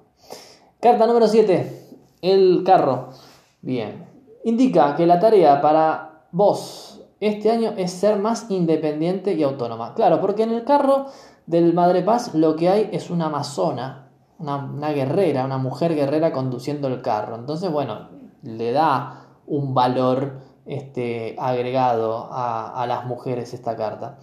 Carta 0.80 1.06
número 1.06 1.28
7. 1.28 1.98
El 2.22 2.62
carro. 2.64 3.10
Bien. 3.60 4.06
Indica 4.44 4.96
que 4.96 5.06
la 5.06 5.20
tarea 5.20 5.60
para 5.60 6.24
vos 6.32 6.90
este 7.20 7.50
año 7.50 7.74
es 7.76 7.90
ser 7.92 8.18
más 8.18 8.50
independiente 8.50 9.34
y 9.34 9.42
autónoma. 9.42 9.94
Claro, 9.94 10.22
porque 10.22 10.44
en 10.44 10.52
el 10.52 10.64
carro 10.64 11.06
del 11.46 11.74
Madre 11.74 12.02
Paz 12.02 12.34
lo 12.34 12.56
que 12.56 12.68
hay 12.68 12.90
es 12.92 13.10
una 13.10 13.26
amazona, 13.26 14.10
una, 14.38 14.92
guerrera, 14.92 15.44
una 15.44 15.58
mujer 15.58 15.94
guerrera 15.94 16.32
conduciendo 16.32 16.88
el 16.88 17.02
carro. 17.02 17.36
Entonces, 17.36 17.70
bueno, 17.70 18.08
le 18.42 18.72
da 18.72 19.26
un 19.46 19.74
valor 19.74 20.40
este, 20.66 21.36
agregado 21.38 22.28
a, 22.30 22.84
las 22.86 23.06
mujeres 23.06 23.52
esta 23.52 23.76
carta. 23.76 24.18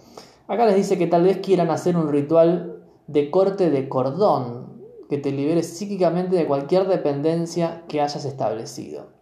Acá 0.46 0.66
les 0.66 0.76
dice 0.76 0.98
que 0.98 1.06
tal 1.06 1.24
vez 1.24 1.38
quieran 1.38 1.70
hacer 1.70 1.96
un 1.96 2.08
ritual 2.08 2.82
de 3.06 3.30
corte 3.30 3.70
de 3.70 3.88
cordón 3.88 4.82
que 5.08 5.18
te 5.18 5.32
libere 5.32 5.62
psíquicamente 5.62 6.36
de 6.36 6.46
cualquier 6.46 6.86
dependencia 6.86 7.84
que 7.88 8.00
hayas 8.00 8.24
establecido. 8.24 9.18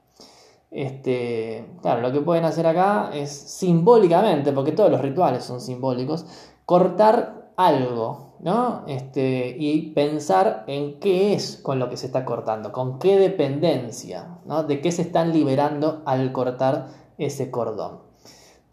Este, 0.70 1.64
claro, 1.80 2.00
lo 2.00 2.12
que 2.12 2.20
pueden 2.20 2.44
hacer 2.44 2.66
acá 2.66 3.10
es 3.12 3.30
simbólicamente, 3.30 4.52
porque 4.52 4.72
todos 4.72 4.90
los 4.90 5.00
rituales 5.00 5.44
son 5.44 5.60
simbólicos, 5.60 6.26
cortar 6.64 7.35
algo, 7.56 8.34
¿no? 8.40 8.82
Este, 8.86 9.56
y 9.58 9.92
pensar 9.92 10.64
en 10.66 11.00
qué 11.00 11.32
es 11.34 11.56
con 11.56 11.78
lo 11.78 11.88
que 11.88 11.96
se 11.96 12.06
está 12.06 12.24
cortando, 12.24 12.72
con 12.72 12.98
qué 12.98 13.18
dependencia, 13.18 14.38
¿no? 14.44 14.62
De 14.62 14.80
qué 14.80 14.92
se 14.92 15.02
están 15.02 15.32
liberando 15.32 16.02
al 16.04 16.32
cortar 16.32 16.88
ese 17.18 17.50
cordón. 17.50 18.00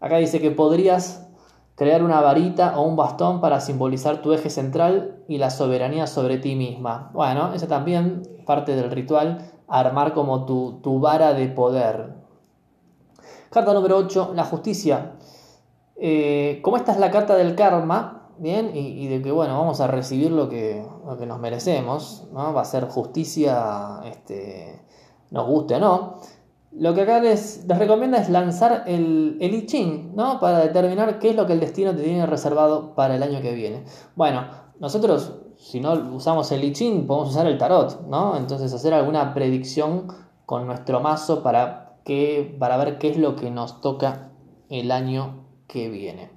Acá 0.00 0.18
dice 0.18 0.40
que 0.40 0.50
podrías 0.50 1.26
crear 1.76 2.02
una 2.02 2.20
varita 2.20 2.78
o 2.78 2.82
un 2.82 2.96
bastón 2.96 3.40
para 3.40 3.60
simbolizar 3.60 4.22
tu 4.22 4.32
eje 4.32 4.50
central 4.50 5.24
y 5.28 5.38
la 5.38 5.50
soberanía 5.50 6.06
sobre 6.06 6.36
ti 6.36 6.54
misma. 6.54 7.10
Bueno, 7.14 7.54
esa 7.54 7.66
también 7.66 8.22
parte 8.46 8.76
del 8.76 8.90
ritual, 8.90 9.50
armar 9.66 10.12
como 10.12 10.44
tu, 10.44 10.80
tu 10.82 11.00
vara 11.00 11.32
de 11.32 11.48
poder. 11.48 12.14
Carta 13.50 13.72
número 13.72 13.96
8, 13.96 14.32
la 14.34 14.44
justicia. 14.44 15.12
Eh, 15.96 16.60
como 16.62 16.76
esta 16.76 16.92
es 16.92 16.98
la 16.98 17.10
carta 17.10 17.34
del 17.36 17.54
karma, 17.54 18.23
bien, 18.38 18.70
y, 18.74 19.06
de 19.08 19.22
que 19.22 19.30
bueno, 19.30 19.58
vamos 19.58 19.80
a 19.80 19.86
recibir 19.86 20.30
lo 20.30 20.48
que, 20.48 20.84
lo 21.06 21.16
que 21.16 21.26
nos 21.26 21.40
merecemos, 21.40 22.26
¿no? 22.32 22.52
va 22.52 22.62
a 22.62 22.64
ser 22.64 22.84
justicia, 22.86 24.00
este, 24.04 24.82
nos 25.30 25.46
guste 25.46 25.76
o 25.76 25.80
no. 25.80 26.14
Lo 26.72 26.92
que 26.92 27.02
acá 27.02 27.20
les, 27.20 27.64
recomienda 27.68 28.18
es 28.18 28.28
lanzar 28.30 28.82
el, 28.86 29.38
el 29.40 29.54
I 29.54 29.66
Ching, 29.66 30.16
¿no? 30.16 30.40
Para 30.40 30.58
determinar 30.58 31.20
qué 31.20 31.30
es 31.30 31.36
lo 31.36 31.46
que 31.46 31.52
el 31.52 31.60
destino 31.60 31.94
te 31.94 32.02
tiene 32.02 32.26
reservado 32.26 32.96
para 32.96 33.14
el 33.14 33.22
año 33.22 33.40
que 33.40 33.54
viene. 33.54 33.84
Bueno, 34.16 34.44
nosotros, 34.80 35.34
si 35.56 35.80
no 35.80 35.92
usamos 35.92 36.50
el 36.50 36.64
I 36.64 36.72
podemos 37.06 37.30
usar 37.30 37.46
el 37.46 37.58
tarot, 37.58 38.06
¿no? 38.08 38.36
Entonces 38.36 38.72
hacer 38.72 38.92
alguna 38.92 39.34
predicción 39.34 40.08
con 40.46 40.66
nuestro 40.66 41.00
mazo 41.00 41.42
para, 41.42 41.96
que, 42.04 42.56
para 42.58 42.76
ver 42.76 42.98
qué 42.98 43.10
es 43.10 43.18
lo 43.18 43.36
que 43.36 43.50
nos 43.50 43.80
toca 43.80 44.32
el 44.68 44.90
año 44.90 45.44
que 45.68 45.88
viene. 45.88 46.30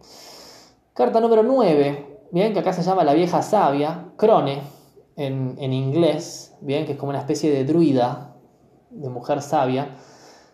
Carta 0.97 1.21
número 1.21 1.43
9, 1.43 2.29
bien, 2.31 2.53
que 2.53 2.59
acá 2.59 2.73
se 2.73 2.81
llama 2.81 3.03
la 3.03 3.13
vieja 3.13 3.43
sabia, 3.43 4.13
Crone, 4.17 4.63
en, 5.15 5.55
en 5.59 5.71
inglés, 5.71 6.57
bien, 6.59 6.87
que 6.87 6.93
es 6.93 6.97
como 6.97 7.11
una 7.11 7.19
especie 7.19 7.51
de 7.51 7.65
druida, 7.65 8.35
de 8.89 9.07
mujer 9.07 9.43
sabia 9.43 9.95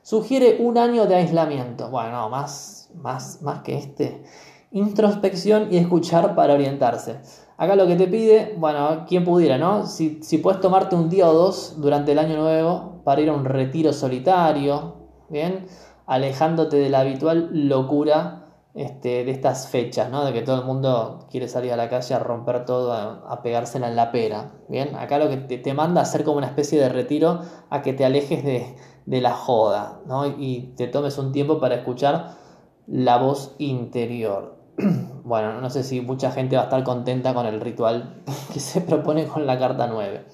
Sugiere 0.01 0.57
un 0.59 0.77
año 0.77 1.05
de 1.05 1.15
aislamiento. 1.15 1.89
Bueno, 1.89 2.27
más, 2.27 2.91
más, 2.93 3.41
más 3.41 3.61
que 3.61 3.77
este. 3.77 4.25
Introspección 4.71 5.69
y 5.71 5.77
escuchar 5.77 6.35
para 6.35 6.55
orientarse. 6.55 7.21
Acá 7.55 7.77
lo 7.77 7.87
que 7.87 7.95
te 7.95 8.07
pide, 8.07 8.53
bueno, 8.57 9.05
quien 9.07 9.23
pudiera, 9.23 9.57
¿no? 9.57 9.87
Si, 9.87 10.21
si 10.23 10.39
puedes 10.39 10.59
tomarte 10.59 10.97
un 10.97 11.07
día 11.07 11.29
o 11.29 11.33
dos 11.33 11.75
durante 11.79 12.11
el 12.11 12.19
año 12.19 12.35
nuevo 12.35 13.01
para 13.05 13.21
ir 13.21 13.29
a 13.29 13.33
un 13.33 13.45
retiro 13.45 13.93
solitario, 13.93 15.07
¿bien? 15.29 15.67
Alejándote 16.05 16.75
de 16.75 16.89
la 16.89 16.99
habitual 16.99 17.47
locura 17.53 18.42
este, 18.75 19.23
de 19.23 19.31
estas 19.31 19.67
fechas, 19.67 20.09
¿no? 20.09 20.25
De 20.25 20.33
que 20.33 20.41
todo 20.41 20.59
el 20.59 20.65
mundo 20.65 21.27
quiere 21.29 21.47
salir 21.47 21.71
a 21.73 21.77
la 21.77 21.89
calle 21.89 22.15
a 22.15 22.19
romper 22.19 22.65
todo, 22.65 22.91
a, 22.91 23.23
a 23.29 23.43
pegársela 23.43 23.87
en 23.87 23.95
la 23.95 24.11
pera, 24.11 24.53
¿bien? 24.67 24.95
Acá 24.95 25.19
lo 25.19 25.29
que 25.29 25.37
te, 25.37 25.73
manda 25.73 26.01
a 26.01 26.03
hacer 26.03 26.23
como 26.23 26.37
una 26.37 26.47
especie 26.47 26.79
de 26.79 26.89
retiro 26.89 27.41
a 27.69 27.81
que 27.81 27.93
te 27.93 28.03
alejes 28.03 28.43
de, 28.43 28.75
de 29.05 29.21
la 29.21 29.31
joda, 29.31 30.01
¿no? 30.07 30.25
Y 30.25 30.73
te 30.75 30.87
tomes 30.87 31.17
un 31.17 31.31
tiempo 31.31 31.59
para 31.59 31.75
escuchar 31.75 32.35
la 32.87 33.17
voz 33.17 33.55
interior. 33.59 34.57
bueno, 35.23 35.61
no 35.61 35.69
sé 35.69 35.83
si 35.83 36.01
mucha 36.01 36.31
gente 36.31 36.55
va 36.55 36.63
a 36.63 36.65
estar 36.65 36.83
contenta 36.83 37.33
con 37.33 37.45
el 37.45 37.61
ritual 37.61 38.23
que 38.53 38.59
se 38.59 38.81
propone 38.81 39.27
con 39.27 39.45
la 39.45 39.59
carta 39.59 39.87
9. 39.87 40.25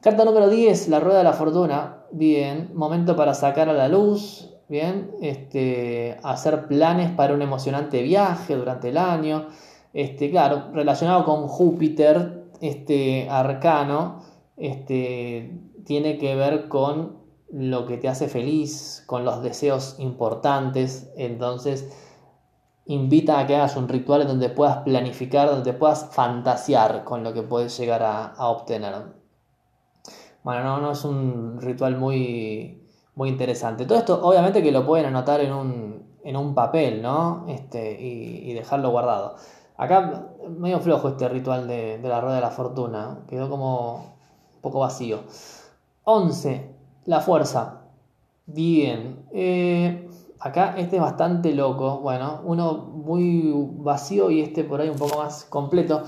Carta 0.00 0.24
número 0.24 0.48
10, 0.48 0.88
la 0.88 1.00
rueda 1.00 1.18
de 1.18 1.24
la 1.24 1.32
fortuna. 1.32 2.04
Bien, 2.12 2.70
momento 2.74 3.16
para 3.16 3.34
sacar 3.34 3.68
a 3.68 3.72
la 3.72 3.88
luz. 3.88 4.55
Bien, 4.68 5.12
este, 5.22 6.18
hacer 6.24 6.66
planes 6.66 7.12
para 7.12 7.34
un 7.34 7.42
emocionante 7.42 8.02
viaje 8.02 8.56
durante 8.56 8.88
el 8.88 8.98
año. 8.98 9.46
Este, 9.92 10.28
claro, 10.28 10.70
relacionado 10.72 11.24
con 11.24 11.46
Júpiter, 11.46 12.50
este 12.60 13.28
arcano, 13.30 14.22
este, 14.56 15.60
tiene 15.84 16.18
que 16.18 16.34
ver 16.34 16.68
con 16.68 17.18
lo 17.52 17.86
que 17.86 17.96
te 17.96 18.08
hace 18.08 18.26
feliz, 18.26 19.04
con 19.06 19.24
los 19.24 19.40
deseos 19.40 19.96
importantes. 20.00 21.12
Entonces, 21.16 21.88
invita 22.86 23.38
a 23.38 23.46
que 23.46 23.54
hagas 23.54 23.76
un 23.76 23.88
ritual 23.88 24.22
en 24.22 24.28
donde 24.28 24.48
puedas 24.48 24.78
planificar, 24.78 25.48
donde 25.48 25.74
puedas 25.74 26.08
fantasear 26.12 27.04
con 27.04 27.22
lo 27.22 27.32
que 27.32 27.42
puedes 27.42 27.78
llegar 27.78 28.02
a, 28.02 28.34
obtener. 28.48 28.94
Bueno, 30.42 30.64
no, 30.64 30.80
no 30.80 30.92
es 30.92 31.04
un 31.04 31.60
ritual 31.60 31.96
muy, 31.96 32.85
muy 33.16 33.30
interesante. 33.30 33.86
Todo 33.86 33.98
esto, 33.98 34.20
obviamente, 34.22 34.62
que 34.62 34.70
lo 34.70 34.86
pueden 34.86 35.06
anotar 35.06 35.40
en 35.40 35.52
un, 35.52 36.06
en 36.22 36.36
un 36.36 36.54
papel, 36.54 37.02
¿no? 37.02 37.46
Este, 37.48 38.00
y, 38.00 38.52
dejarlo 38.52 38.90
guardado. 38.90 39.36
Acá, 39.76 40.28
medio 40.48 40.78
flojo 40.80 41.08
este 41.08 41.28
ritual 41.28 41.66
de, 41.66 41.98
de 41.98 42.08
la 42.08 42.20
rueda 42.20 42.36
de 42.36 42.42
la 42.42 42.50
fortuna. 42.50 43.24
Quedó 43.28 43.50
como 43.50 43.96
un 44.54 44.60
poco 44.62 44.80
vacío. 44.80 45.20
11 46.04 46.76
la 47.06 47.20
fuerza. 47.20 47.82
Bien. 48.46 49.24
Eh, 49.32 50.08
acá 50.38 50.74
este 50.76 50.96
es 50.96 51.02
bastante 51.02 51.54
loco. 51.54 52.00
Bueno, 52.00 52.40
uno 52.44 52.74
muy 52.74 53.52
vacío 53.78 54.30
y 54.30 54.40
este 54.40 54.64
por 54.64 54.80
ahí 54.80 54.88
un 54.88 54.98
poco 54.98 55.18
más 55.18 55.44
completo. 55.44 56.02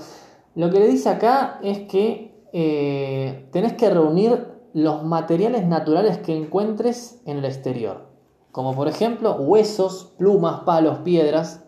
Lo 0.55 0.69
que 0.69 0.79
le 0.79 0.87
dice 0.87 1.09
acá 1.09 1.59
es 1.63 1.79
que 1.87 2.45
eh, 2.53 3.49
tenés 3.51 3.73
que 3.73 3.89
reunir 3.89 4.58
los 4.73 5.03
materiales 5.03 5.65
naturales 5.65 6.17
que 6.19 6.35
encuentres 6.35 7.21
en 7.25 7.37
el 7.37 7.45
exterior. 7.45 8.07
Como 8.51 8.75
por 8.75 8.87
ejemplo 8.87 9.33
huesos, 9.35 10.13
plumas, 10.17 10.61
palos, 10.61 10.99
piedras. 10.99 11.63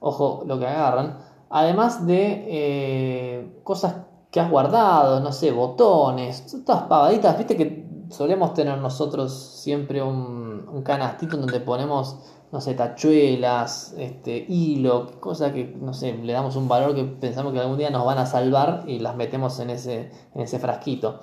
Ojo 0.00 0.42
lo 0.46 0.58
que 0.58 0.66
agarran. 0.66 1.18
Además 1.50 2.06
de 2.06 2.44
eh, 2.48 3.60
cosas 3.64 3.96
que 4.30 4.40
has 4.40 4.50
guardado, 4.50 5.20
no 5.20 5.32
sé, 5.32 5.50
botones, 5.52 6.62
todas 6.64 6.82
pavaditas, 6.82 7.38
viste 7.38 7.56
que 7.56 7.88
solemos 8.10 8.54
tener 8.54 8.78
nosotros 8.78 9.32
siempre 9.32 10.02
un, 10.02 10.68
un 10.70 10.82
canastito 10.82 11.36
donde 11.36 11.60
ponemos, 11.60 12.18
no 12.52 12.60
sé, 12.60 12.74
tachuelas, 12.74 13.94
este, 13.96 14.44
hilo, 14.48 15.20
cosas 15.20 15.52
que, 15.52 15.64
no 15.80 15.94
sé, 15.94 16.12
le 16.12 16.32
damos 16.32 16.56
un 16.56 16.68
valor 16.68 16.94
que 16.94 17.04
pensamos 17.04 17.52
que 17.52 17.60
algún 17.60 17.78
día 17.78 17.90
nos 17.90 18.04
van 18.04 18.18
a 18.18 18.26
salvar 18.26 18.84
y 18.86 18.98
las 18.98 19.16
metemos 19.16 19.58
en 19.60 19.70
ese, 19.70 20.10
en 20.34 20.42
ese 20.42 20.58
frasquito. 20.58 21.20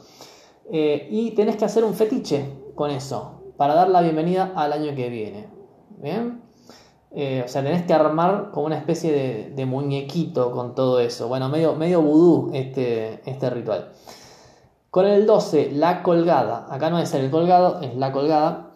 Eh, 0.71 1.07
y 1.11 1.31
tenés 1.31 1.55
que 1.57 1.65
hacer 1.65 1.83
un 1.83 1.93
fetiche 1.93 2.45
con 2.75 2.91
eso 2.91 3.53
para 3.57 3.75
dar 3.75 3.89
la 3.89 4.01
bienvenida 4.01 4.53
al 4.55 4.73
año 4.73 4.95
que 4.95 5.09
viene. 5.09 5.47
¿Bien? 5.97 6.41
Eh, 7.11 7.43
o 7.45 7.47
sea, 7.47 7.63
tenés 7.63 7.83
que 7.85 7.93
armar 7.93 8.51
como 8.51 8.65
una 8.65 8.77
especie 8.77 9.49
de, 9.55 9.65
muñequito 9.65 10.51
con 10.51 10.75
todo 10.75 10.99
eso. 10.99 11.29
Bueno, 11.29 11.47
medio, 11.47 11.75
medio 11.75 12.01
vudú 12.01 12.51
este, 12.53 13.21
este 13.29 13.49
ritual. 13.49 13.93
Con 14.89 15.05
el 15.05 15.25
12, 15.25 15.71
la 15.71 16.03
colgada. 16.03 16.67
Acá 16.69 16.89
no 16.89 16.99
es 16.99 17.13
el 17.13 17.29
colgado, 17.31 17.81
es 17.81 17.95
la 17.95 18.11
colgada. 18.11 18.73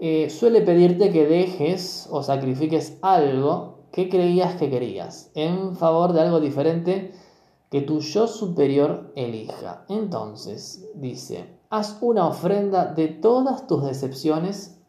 Eh, 0.00 0.30
suele 0.30 0.62
pedirte 0.62 1.12
que 1.12 1.26
dejes 1.26 2.08
o 2.10 2.22
sacrifiques 2.22 2.98
algo 3.02 3.84
que 3.92 4.08
creías 4.08 4.54
que 4.54 4.70
querías 4.70 5.30
en 5.34 5.76
favor 5.76 6.12
de 6.12 6.22
algo 6.22 6.40
diferente 6.40 7.12
que 7.70 7.80
tu 7.80 8.00
yo 8.00 8.26
superior 8.26 9.12
elija. 9.14 9.84
Entonces, 9.88 10.88
dice, 10.94 11.56
haz 11.70 11.98
una 12.00 12.26
ofrenda 12.26 12.86
de 12.86 13.08
todas 13.08 13.66
tus 13.66 13.84
decepciones 13.84 14.80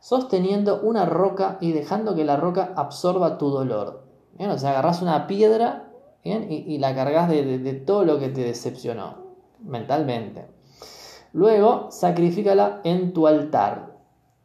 sosteniendo 0.00 0.80
una 0.82 1.04
roca 1.04 1.58
y 1.60 1.72
dejando 1.72 2.14
que 2.14 2.24
la 2.24 2.36
roca 2.36 2.72
absorba 2.74 3.38
tu 3.38 3.50
dolor. 3.50 4.04
O 4.38 4.58
sea, 4.58 4.70
agarras 4.70 5.02
una 5.02 5.26
piedra 5.26 5.88
Y, 6.24 6.78
la 6.78 6.94
cargas 6.94 7.28
de, 7.28 7.82
todo 7.84 8.04
lo 8.04 8.20
que 8.20 8.28
te 8.28 8.44
decepcionó 8.44 9.16
mentalmente. 9.58 10.46
Luego, 11.32 11.90
sacrifícala 11.90 12.80
en 12.84 13.12
tu 13.12 13.26
altar, 13.26 13.96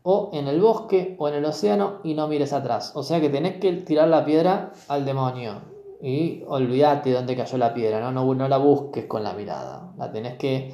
o 0.02 0.32
en 0.34 0.48
el 0.48 0.60
bosque, 0.60 1.16
o 1.20 1.28
en 1.28 1.36
el 1.36 1.46
océano, 1.46 2.00
y 2.04 2.16
no 2.16 2.28
mires 2.28 2.52
atrás. 2.52 2.94
O 2.96 3.04
sea 3.04 3.22
que 3.22 3.30
tenés 3.30 3.60
que 3.60 3.74
tirar 3.74 4.08
la 4.08 4.26
piedra 4.26 4.72
al 4.88 5.06
demonio. 5.06 5.77
Y 6.02 6.44
olvídate 6.48 7.10
de 7.10 7.16
dónde 7.16 7.36
cayó 7.36 7.58
la 7.58 7.74
piedra, 7.74 8.00
¿no? 8.00 8.12
No, 8.12 8.34
no 8.34 8.48
la 8.48 8.58
busques 8.58 9.06
con 9.06 9.24
la 9.24 9.34
mirada. 9.34 9.94
La 9.98 10.12
tenés 10.12 10.38
que 10.38 10.74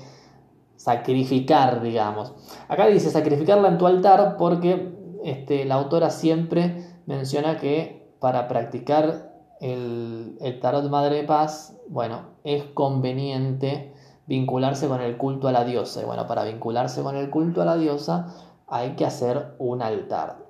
sacrificar, 0.76 1.82
digamos. 1.82 2.34
Acá 2.68 2.88
dice 2.88 3.10
sacrificarla 3.10 3.70
en 3.70 3.78
tu 3.78 3.88
altar 3.88 4.36
porque 4.38 4.94
este, 5.24 5.66
la 5.66 5.76
autora 5.76 6.10
siempre 6.10 6.86
menciona 7.06 7.58
que 7.58 8.14
para 8.20 8.48
practicar 8.48 9.32
el, 9.62 10.38
el 10.42 10.60
tarot 10.60 10.90
Madre 10.90 11.18
de 11.18 11.24
Paz, 11.24 11.78
bueno, 11.88 12.34
es 12.44 12.64
conveniente 12.74 13.94
vincularse 14.26 14.88
con 14.88 15.02
el 15.02 15.18
culto 15.18 15.48
a 15.48 15.52
la 15.52 15.64
diosa. 15.64 16.02
Y 16.02 16.06
bueno, 16.06 16.28
para 16.28 16.44
vincularse 16.44 17.02
con 17.02 17.16
el 17.16 17.30
culto 17.30 17.62
a 17.62 17.66
la 17.66 17.78
diosa 17.78 18.34
hay 18.68 18.96
que 18.96 19.06
hacer 19.06 19.56
un 19.60 19.82
altar. 19.82 20.43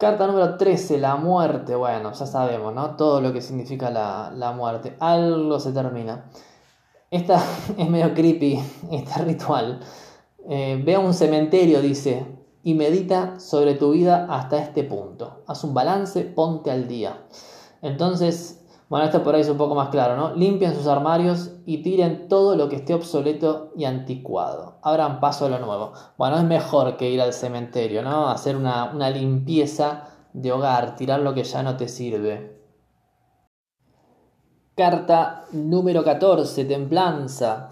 Carta 0.00 0.26
número 0.26 0.56
13, 0.56 0.96
la 0.96 1.16
muerte. 1.16 1.74
Bueno, 1.74 2.14
ya 2.14 2.24
sabemos, 2.24 2.74
¿no? 2.74 2.96
Todo 2.96 3.20
lo 3.20 3.34
que 3.34 3.42
significa 3.42 3.90
la, 3.90 4.32
la 4.34 4.52
muerte. 4.52 4.96
Algo 4.98 5.60
se 5.60 5.72
termina. 5.72 6.24
Esta 7.10 7.44
es 7.76 7.86
medio 7.90 8.14
creepy, 8.14 8.58
este 8.92 9.22
ritual. 9.22 9.80
Eh, 10.48 10.80
ve 10.82 10.94
a 10.94 11.00
un 11.00 11.12
cementerio, 11.12 11.82
dice, 11.82 12.24
y 12.62 12.72
medita 12.72 13.38
sobre 13.38 13.74
tu 13.74 13.90
vida 13.90 14.26
hasta 14.30 14.56
este 14.56 14.84
punto. 14.84 15.42
Haz 15.46 15.64
un 15.64 15.74
balance, 15.74 16.22
ponte 16.22 16.70
al 16.70 16.88
día. 16.88 17.26
Entonces, 17.82 18.59
bueno, 18.90 19.06
esto 19.06 19.22
por 19.22 19.36
ahí 19.36 19.42
es 19.42 19.48
un 19.48 19.56
poco 19.56 19.76
más 19.76 19.90
claro, 19.90 20.16
¿no? 20.16 20.34
Limpian 20.34 20.74
sus 20.74 20.88
armarios 20.88 21.52
y 21.64 21.78
tiren 21.84 22.26
todo 22.26 22.56
lo 22.56 22.68
que 22.68 22.74
esté 22.74 22.92
obsoleto 22.92 23.72
y 23.76 23.84
anticuado. 23.84 24.80
Abran 24.82 25.20
paso 25.20 25.46
a 25.46 25.48
lo 25.48 25.60
nuevo. 25.60 25.92
Bueno, 26.18 26.36
es 26.36 26.42
mejor 26.44 26.96
que 26.96 27.08
ir 27.08 27.22
al 27.22 27.32
cementerio, 27.32 28.02
¿no? 28.02 28.28
Hacer 28.28 28.56
una, 28.56 28.90
una 28.92 29.08
limpieza 29.08 30.08
de 30.32 30.50
hogar, 30.50 30.96
tirar 30.96 31.20
lo 31.20 31.34
que 31.34 31.44
ya 31.44 31.62
no 31.62 31.76
te 31.76 31.86
sirve. 31.86 32.58
Carta 34.74 35.44
número 35.52 36.02
14, 36.02 36.64
Templanza. 36.64 37.70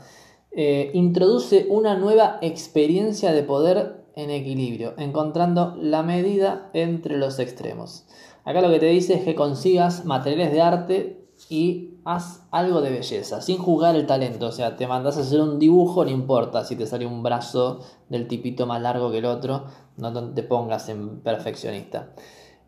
Eh, 0.53 0.93
introduce 0.95 1.67
una 1.69 1.97
nueva 1.97 2.39
experiencia 2.43 3.33
de 3.33 3.43
poder 3.43 3.98
en 4.19 4.31
equilibrio, 4.31 4.95
encontrando 4.99 5.77
la 5.81 6.03
medida 6.03 6.71
entre 6.73 7.17
los 7.19 7.39
extremos. 7.39 8.05
Acá 8.45 8.61
lo 8.61 8.69
que 8.69 8.81
te 8.81 8.87
dice 8.87 9.15
es 9.15 9.23
que 9.23 9.37
consigas 9.37 10.05
materiales 10.05 10.51
de 10.51 10.61
arte 10.61 11.29
y 11.49 12.01
haz 12.05 12.43
algo 12.51 12.81
de 12.81 12.91
belleza, 12.91 13.41
sin 13.41 13.59
juzgar 13.59 13.95
el 13.95 14.07
talento. 14.07 14.47
O 14.47 14.53
sea, 14.53 14.75
te 14.75 14.89
mandas 14.89 15.17
a 15.19 15.21
hacer 15.21 15.41
un 15.41 15.61
dibujo, 15.61 16.05
no 16.05 16.11
importa 16.11 16.65
si 16.65 16.75
te 16.75 16.85
sale 16.85 17.07
un 17.07 17.23
brazo 17.23 17.79
del 18.09 18.27
tipito 18.27 18.67
más 18.67 18.83
largo 18.83 19.13
que 19.13 19.19
el 19.19 19.25
otro, 19.25 19.67
no 19.97 20.13
te 20.33 20.43
pongas 20.43 20.89
en 20.89 21.21
perfeccionista. 21.21 22.13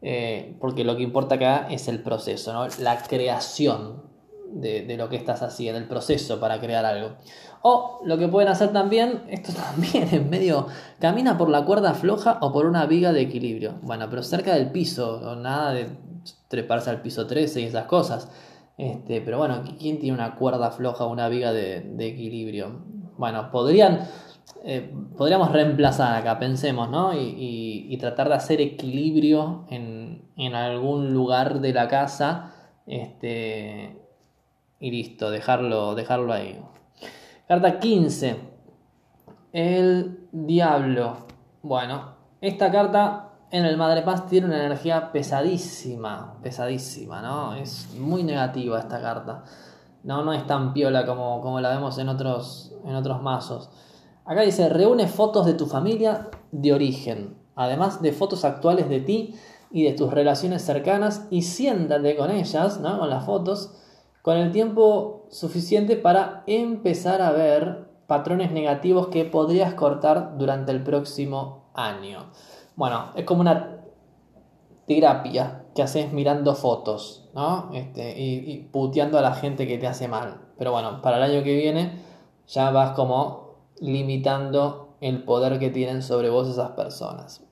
Eh, 0.03 0.57
porque 0.61 0.85
lo 0.85 0.97
que 0.97 1.03
importa 1.03 1.35
acá 1.35 1.67
es 1.69 1.89
el 1.89 2.01
proceso, 2.01 2.53
¿no? 2.53 2.69
la 2.79 3.03
creación 3.03 4.10
de, 4.53 4.97
lo 4.97 5.09
que 5.09 5.17
estás 5.17 5.43
haciendo, 5.43 5.79
el 5.79 5.87
proceso 5.87 6.41
para 6.41 6.61
crear 6.61 6.85
algo. 6.85 7.17
O 7.63 8.01
lo 8.05 8.19
que 8.19 8.29
pueden 8.29 8.49
hacer 8.49 8.73
también, 8.73 9.23
esto 9.29 9.53
también 9.53 10.09
es 10.13 10.27
medio, 10.27 10.67
camina 10.99 11.39
por 11.39 11.49
la 11.49 11.65
cuerda 11.65 11.95
floja 11.95 12.39
o 12.41 12.53
por 12.53 12.67
una 12.67 12.87
viga 12.87 13.13
de 13.13 13.23
equilibrio. 13.23 13.79
Bueno, 13.83 14.09
pero 14.11 14.23
cerca 14.23 14.55
del 14.55 14.71
piso, 14.71 15.37
nada 15.37 15.73
de 15.73 15.89
treparse 16.49 16.91
al 16.91 17.03
piso 17.03 17.27
13 17.27 17.61
y 17.61 17.65
esas 17.65 17.87
cosas. 17.87 18.29
Este, 18.77 19.21
pero 19.21 19.39
bueno, 19.39 19.63
¿quién 19.79 19.99
tiene 19.99 20.15
una 20.15 20.37
cuerda 20.37 20.71
floja 20.71 21.05
o 21.05 21.13
una 21.13 21.29
viga 21.29 21.53
de, 21.53 21.95
equilibrio? 21.99 22.83
Bueno, 23.19 23.51
podrían, 23.51 24.09
eh, 24.65 24.91
podríamos 25.19 25.53
reemplazar 25.53 26.17
acá, 26.17 26.39
pensemos, 26.39 26.89
¿no? 26.89 27.13
Y, 27.15 27.97
tratar 28.01 28.31
de 28.31 28.35
hacer 28.37 28.63
equilibrio 28.63 29.67
en, 29.69 30.33
en 30.39 30.55
algún 30.55 31.13
lugar 31.13 31.61
de 31.61 31.75
la 31.75 31.87
casa. 31.89 32.55
Este, 32.87 34.00
y 34.81 34.91
listo, 34.91 35.31
dejarlo, 35.31 35.95
dejarlo 35.95 36.33
ahí. 36.33 36.59
Carta 37.47 37.79
15. 37.79 38.41
El 39.53 40.29
diablo. 40.33 41.27
Bueno, 41.63 42.15
esta 42.41 42.73
carta 42.73 43.33
en 43.51 43.67
el 43.67 43.77
Madre 43.77 44.03
Paz 44.03 44.27
tiene 44.27 44.47
una 44.47 44.65
energía 44.65 45.13
pesadísima, 45.13 46.39
pesadísima, 46.43 47.21
¿no? 47.21 47.55
Es 47.55 47.93
muy 47.95 48.23
negativa 48.23 48.79
esta 48.79 49.03
carta. 49.03 49.45
No, 50.03 50.25
no 50.25 50.33
es 50.33 50.47
tan 50.47 50.73
piola 50.73 51.05
como, 51.05 51.43
como 51.43 51.61
la 51.61 51.71
vemos 51.71 51.99
en 51.99 52.09
otros, 52.09 52.73
en 52.87 52.95
otros 52.95 53.21
mazos. 53.21 53.69
Acá 54.25 54.43
dice, 54.43 54.71
reúne 54.71 55.09
fotos 55.09 55.45
de 55.45 55.55
tu 55.55 55.67
familia 55.67 56.31
de 56.53 56.73
origen, 56.73 57.37
además 57.55 58.01
de 58.01 58.13
fotos 58.13 58.45
actuales 58.47 58.89
de 58.89 59.01
ti 59.01 59.35
y 59.71 59.85
de 59.85 59.93
tus 59.93 60.11
relaciones 60.11 60.63
cercanas 60.63 61.27
y 61.31 61.43
siéntate 61.43 62.17
con 62.17 62.31
ellas, 62.31 62.81
¿no? 62.81 62.99
Con 62.99 63.11
las 63.11 63.27
fotos 63.27 63.75
con 64.23 64.37
el 64.37 64.53
tiempo 64.53 65.27
suficiente 65.31 65.97
para 65.97 66.45
empezar 66.47 67.23
a 67.23 67.33
ver 67.33 67.89
patrones 68.07 68.53
negativos 68.53 69.09
que 69.09 69.25
podrías 69.25 69.75
cortar 69.75 70.37
durante 70.37 70.73
el 70.73 70.83
próximo 70.83 71.71
año. 71.75 72.31
Bueno, 72.77 73.11
es 73.15 73.25
como 73.25 73.41
una 73.41 73.81
terapia 74.87 75.65
que 75.75 75.83
haces 75.83 76.13
mirando 76.13 76.55
fotos, 76.55 77.29
¿no? 77.35 77.71
Este, 77.73 78.21
y, 78.21 78.69
puteando 78.73 79.19
a 79.19 79.23
la 79.23 79.35
gente 79.35 79.67
que 79.67 79.79
te 79.79 79.87
hace 79.87 80.09
mal. 80.09 80.41
Pero 80.59 80.73
bueno, 80.73 81.01
para 81.01 81.19
el 81.19 81.23
año 81.23 81.45
que 81.45 81.55
viene 81.55 82.03
ya 82.49 82.71
vas 82.71 82.93
como 82.93 83.55
limitando 83.81 84.97
el 85.01 85.23
poder 85.23 85.59
que 85.59 85.71
tienen 85.71 86.03
sobre 86.03 86.29
vos 86.29 86.49
esas 86.49 86.73
personas. 86.73 87.43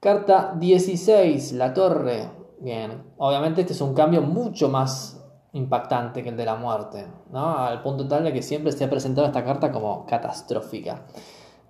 Carta 0.00 0.54
16, 0.58 1.52
la 1.52 1.72
torre. 1.72 2.28
Bien, 2.58 3.04
obviamente 3.16 3.60
este 3.60 3.72
es 3.72 3.80
un 3.80 3.94
cambio 3.94 4.20
mucho 4.20 4.68
más 4.68 5.23
impactante 5.54 6.22
que 6.22 6.28
el 6.28 6.36
de 6.36 6.44
la 6.44 6.56
muerte, 6.56 7.06
¿no? 7.32 7.58
al 7.58 7.80
punto 7.80 8.06
tal 8.06 8.24
de 8.24 8.32
que 8.32 8.42
siempre 8.42 8.72
se 8.72 8.84
ha 8.84 8.90
presentado 8.90 9.26
esta 9.26 9.44
carta 9.44 9.72
como 9.72 10.04
catastrófica. 10.04 11.06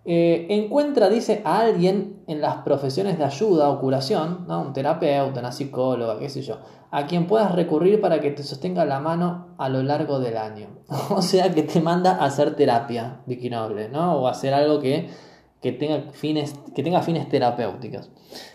Eh, 0.07 0.47
encuentra, 0.51 1.09
dice, 1.09 1.41
a 1.45 1.61
alguien 1.61 2.23
en 2.27 2.41
las 2.41 2.57
profesiones 2.57 3.17
de 3.19 3.25
ayuda 3.25 3.71
o 3.71 3.81
curación, 3.81 4.47
¿no? 4.49 4.63
un 4.63 4.73
terapeuta, 4.73 5.41
una 5.41 5.53
psicóloga, 5.53 6.19
qué 6.19 6.29
sé 6.29 6.43
yo, 6.43 6.59
a 6.91 7.07
quien 7.07 7.27
puedas 7.27 7.55
recurrir 7.55 8.01
para 8.01 8.21
que 8.21 8.31
te 8.31 8.43
sostenga 8.43 8.85
la 8.87 9.01
mano 9.01 9.55
a 9.59 9.69
lo 9.69 9.83
largo 9.83 10.19
del 10.19 10.39
año. 10.39 10.69
o 11.11 11.23
sea, 11.23 11.53
que 11.55 11.63
te 11.63 11.81
manda 11.81 12.17
a 12.17 12.25
hacer 12.25 12.57
terapia, 12.57 13.21
Vicky 13.27 13.51
Noble, 13.51 13.89
¿no? 13.91 14.17
o 14.17 14.29
hacer 14.29 14.55
algo 14.55 14.81
que, 14.81 15.11
que 15.61 15.73
tenga 15.73 16.11
fines, 16.13 16.55
que 16.75 16.83
tenga 16.83 17.03
fines 17.03 17.29
terapéuticos. 17.29 18.11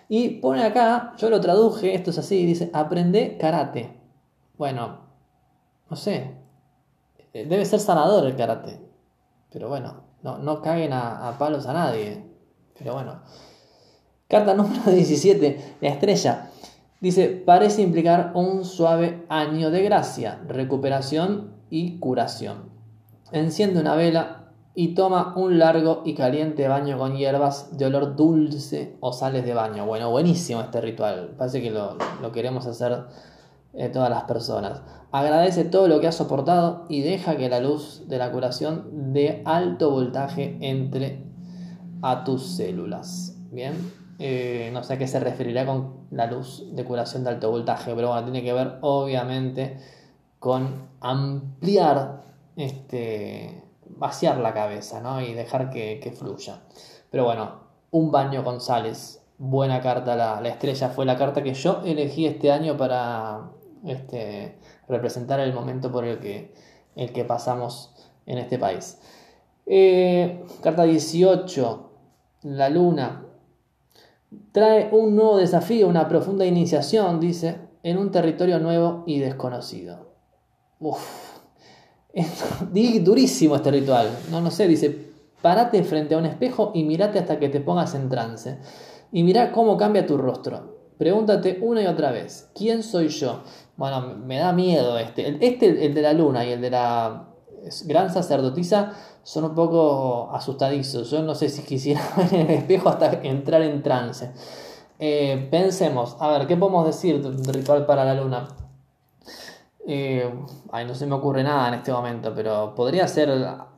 Y 0.07 0.39
pone 0.41 0.63
acá, 0.63 1.13
yo 1.17 1.29
lo 1.29 1.39
traduje, 1.39 1.93
esto 1.93 2.09
es 2.09 2.17
así, 2.17 2.47
dice, 2.47 2.71
aprende 2.73 3.37
karate. 3.39 3.95
Bueno, 4.57 5.08
no 5.89 5.95
sé, 5.95 6.31
eh, 7.33 7.45
debe 7.45 7.65
ser 7.65 7.79
sanador 7.79 8.25
el 8.25 8.35
karate. 8.35 8.79
Pero 9.51 9.69
bueno, 9.69 10.03
no, 10.21 10.37
no 10.37 10.61
caguen 10.61 10.93
a, 10.93 11.35
palos 11.39 11.65
a 11.65 11.73
nadie. 11.73 12.25
Pero 12.77 12.93
bueno. 12.93 13.19
Carta 14.27 14.53
número 14.53 14.83
17, 14.91 15.77
la 15.81 15.89
estrella. 15.89 16.51
Dice, 17.01 17.29
parece 17.29 17.81
implicar 17.81 18.31
un 18.35 18.65
suave 18.65 19.25
año 19.29 19.71
de 19.71 19.81
gracia, 19.83 20.41
recuperación 20.47 21.53
y 21.69 21.97
curación. 21.99 22.69
Enciende 23.31 23.79
una 23.79 23.95
vela 23.95 24.51
y 24.75 24.93
toma 24.95 25.33
un 25.35 25.59
largo 25.59 26.01
y 26.05 26.13
caliente 26.13 26.67
baño 26.67 26.97
con 26.97 27.15
hierbas 27.15 27.77
de 27.77 27.85
olor 27.85 28.15
dulce 28.15 28.97
o 28.99 29.13
sales 29.13 29.45
de 29.45 29.53
baño. 29.53 29.85
Bueno, 29.85 30.11
buenísimo 30.11 30.61
este 30.61 30.81
ritual. 30.81 31.35
Parece 31.37 31.61
que 31.61 31.71
lo, 31.71 31.97
lo 32.21 32.31
queremos 32.31 32.65
hacer 32.65 33.05
eh, 33.73 33.89
todas 33.89 34.09
las 34.09 34.23
personas. 34.23 34.81
Agradece 35.11 35.65
todo 35.65 35.87
lo 35.87 35.99
que 35.99 36.07
has 36.07 36.15
soportado 36.15 36.85
y 36.89 37.01
deja 37.01 37.37
que 37.37 37.49
la 37.49 37.59
luz 37.59 38.03
de 38.07 38.17
la 38.17 38.31
curación 38.31 39.13
de 39.13 39.41
alto 39.45 39.91
voltaje 39.91 40.57
entre 40.61 41.23
a 42.01 42.23
tus 42.23 42.55
células. 42.55 43.35
Bien, 43.51 43.73
eh, 44.19 44.69
no 44.73 44.83
sé 44.83 44.93
a 44.93 44.97
qué 44.97 45.07
se 45.07 45.19
referirá 45.19 45.65
con 45.65 46.07
la 46.11 46.27
luz 46.27 46.63
de 46.71 46.83
curación 46.83 47.23
de 47.23 47.31
alto 47.31 47.49
voltaje, 47.49 47.93
pero 47.95 48.09
bueno, 48.09 48.23
tiene 48.23 48.43
que 48.43 48.53
ver 48.53 48.77
obviamente 48.81 49.77
con 50.39 50.89
ampliar, 51.01 52.23
este, 52.55 53.63
vaciar 53.87 54.37
la 54.37 54.53
cabeza 54.53 55.01
¿no? 55.01 55.21
y 55.21 55.33
dejar 55.33 55.69
que, 55.69 56.13
fluya. 56.17 56.61
Pero 57.11 57.25
bueno, 57.25 57.61
un 57.91 58.11
baño 58.11 58.43
con 58.43 58.61
sales, 58.61 59.23
buena 59.37 59.81
carta, 59.81 60.15
la, 60.15 60.41
la 60.41 60.49
estrella 60.49 60.89
fue 60.89 61.05
la 61.05 61.17
carta 61.17 61.43
que 61.43 61.53
yo 61.53 61.81
elegí 61.83 62.25
este 62.25 62.51
año 62.51 62.77
para 62.77 63.51
este, 63.85 64.57
representar 64.87 65.39
el 65.39 65.53
momento 65.53 65.91
por 65.91 66.05
el 66.05 66.19
que, 66.19 66.53
el 66.95 67.11
que 67.11 67.25
pasamos 67.25 67.95
en 68.25 68.37
este 68.37 68.57
país. 68.57 68.99
Eh, 69.65 70.43
carta 70.61 70.83
18, 70.83 71.91
la 72.43 72.69
luna. 72.69 73.25
Trae 74.51 74.89
un 74.91 75.15
nuevo 75.15 75.37
desafío, 75.37 75.87
una 75.87 76.07
profunda 76.07 76.45
iniciación, 76.45 77.19
dice, 77.19 77.57
en 77.83 77.97
un 77.97 78.11
territorio 78.11 78.59
nuevo 78.59 79.03
y 79.05 79.19
desconocido. 79.19 80.13
Uf, 80.79 81.39
durísimo 83.01 83.55
este 83.55 83.71
ritual. 83.71 84.09
No, 84.31 84.41
no 84.41 84.51
sé, 84.51 84.67
dice, 84.67 85.09
parate 85.41 85.83
frente 85.83 86.15
a 86.15 86.17
un 86.17 86.25
espejo 86.25 86.71
y 86.73 86.83
mirate 86.83 87.19
hasta 87.19 87.39
que 87.39 87.49
te 87.49 87.59
pongas 87.59 87.95
en 87.95 88.09
trance. 88.09 88.59
Y 89.11 89.23
mira 89.23 89.51
cómo 89.51 89.77
cambia 89.77 90.05
tu 90.05 90.17
rostro. 90.17 90.79
Pregúntate 90.97 91.59
una 91.61 91.81
y 91.81 91.85
otra 91.87 92.11
vez, 92.11 92.49
¿quién 92.53 92.83
soy 92.83 93.07
yo? 93.07 93.43
Bueno, 93.79 94.01
me 94.01 94.37
da 94.37 94.51
miedo 94.51 94.97
este. 94.99 95.37
Este, 95.39 95.85
el 95.85 95.93
de 95.93 96.01
la 96.01 96.11
luna 96.11 96.43
y 96.43 96.51
el 96.51 96.59
de 96.59 96.69
la 96.69 97.27
gran 97.85 98.13
sacerdotisa, 98.13 98.91
son 99.23 99.45
un 99.45 99.55
poco 99.55 100.29
asustadizos. 100.33 101.09
Yo 101.09 101.21
no 101.21 101.33
sé 101.33 101.47
si 101.47 101.63
quisiera 101.63 102.01
ver 102.17 102.33
en 102.33 102.49
el 102.49 102.57
espejo 102.57 102.89
hasta 102.89 103.09
entrar 103.23 103.61
en 103.61 103.81
trance. 103.81 104.31
Eh, 104.99 105.47
pensemos, 105.49 106.17
a 106.19 106.27
ver, 106.27 106.45
¿qué 106.45 106.57
podemos 106.57 106.85
decir 106.87 107.21
de 107.21 107.53
ritual 107.53 107.85
para 107.85 108.03
la 108.03 108.15
luna? 108.15 108.49
Eh, 109.87 110.29
ay, 110.73 110.85
no 110.85 110.93
se 110.93 111.05
me 111.05 111.15
ocurre 111.15 111.41
nada 111.41 111.69
en 111.69 111.75
este 111.75 111.93
momento, 111.93 112.33
pero 112.35 112.75
podría 112.75 113.07
ser 113.07 113.29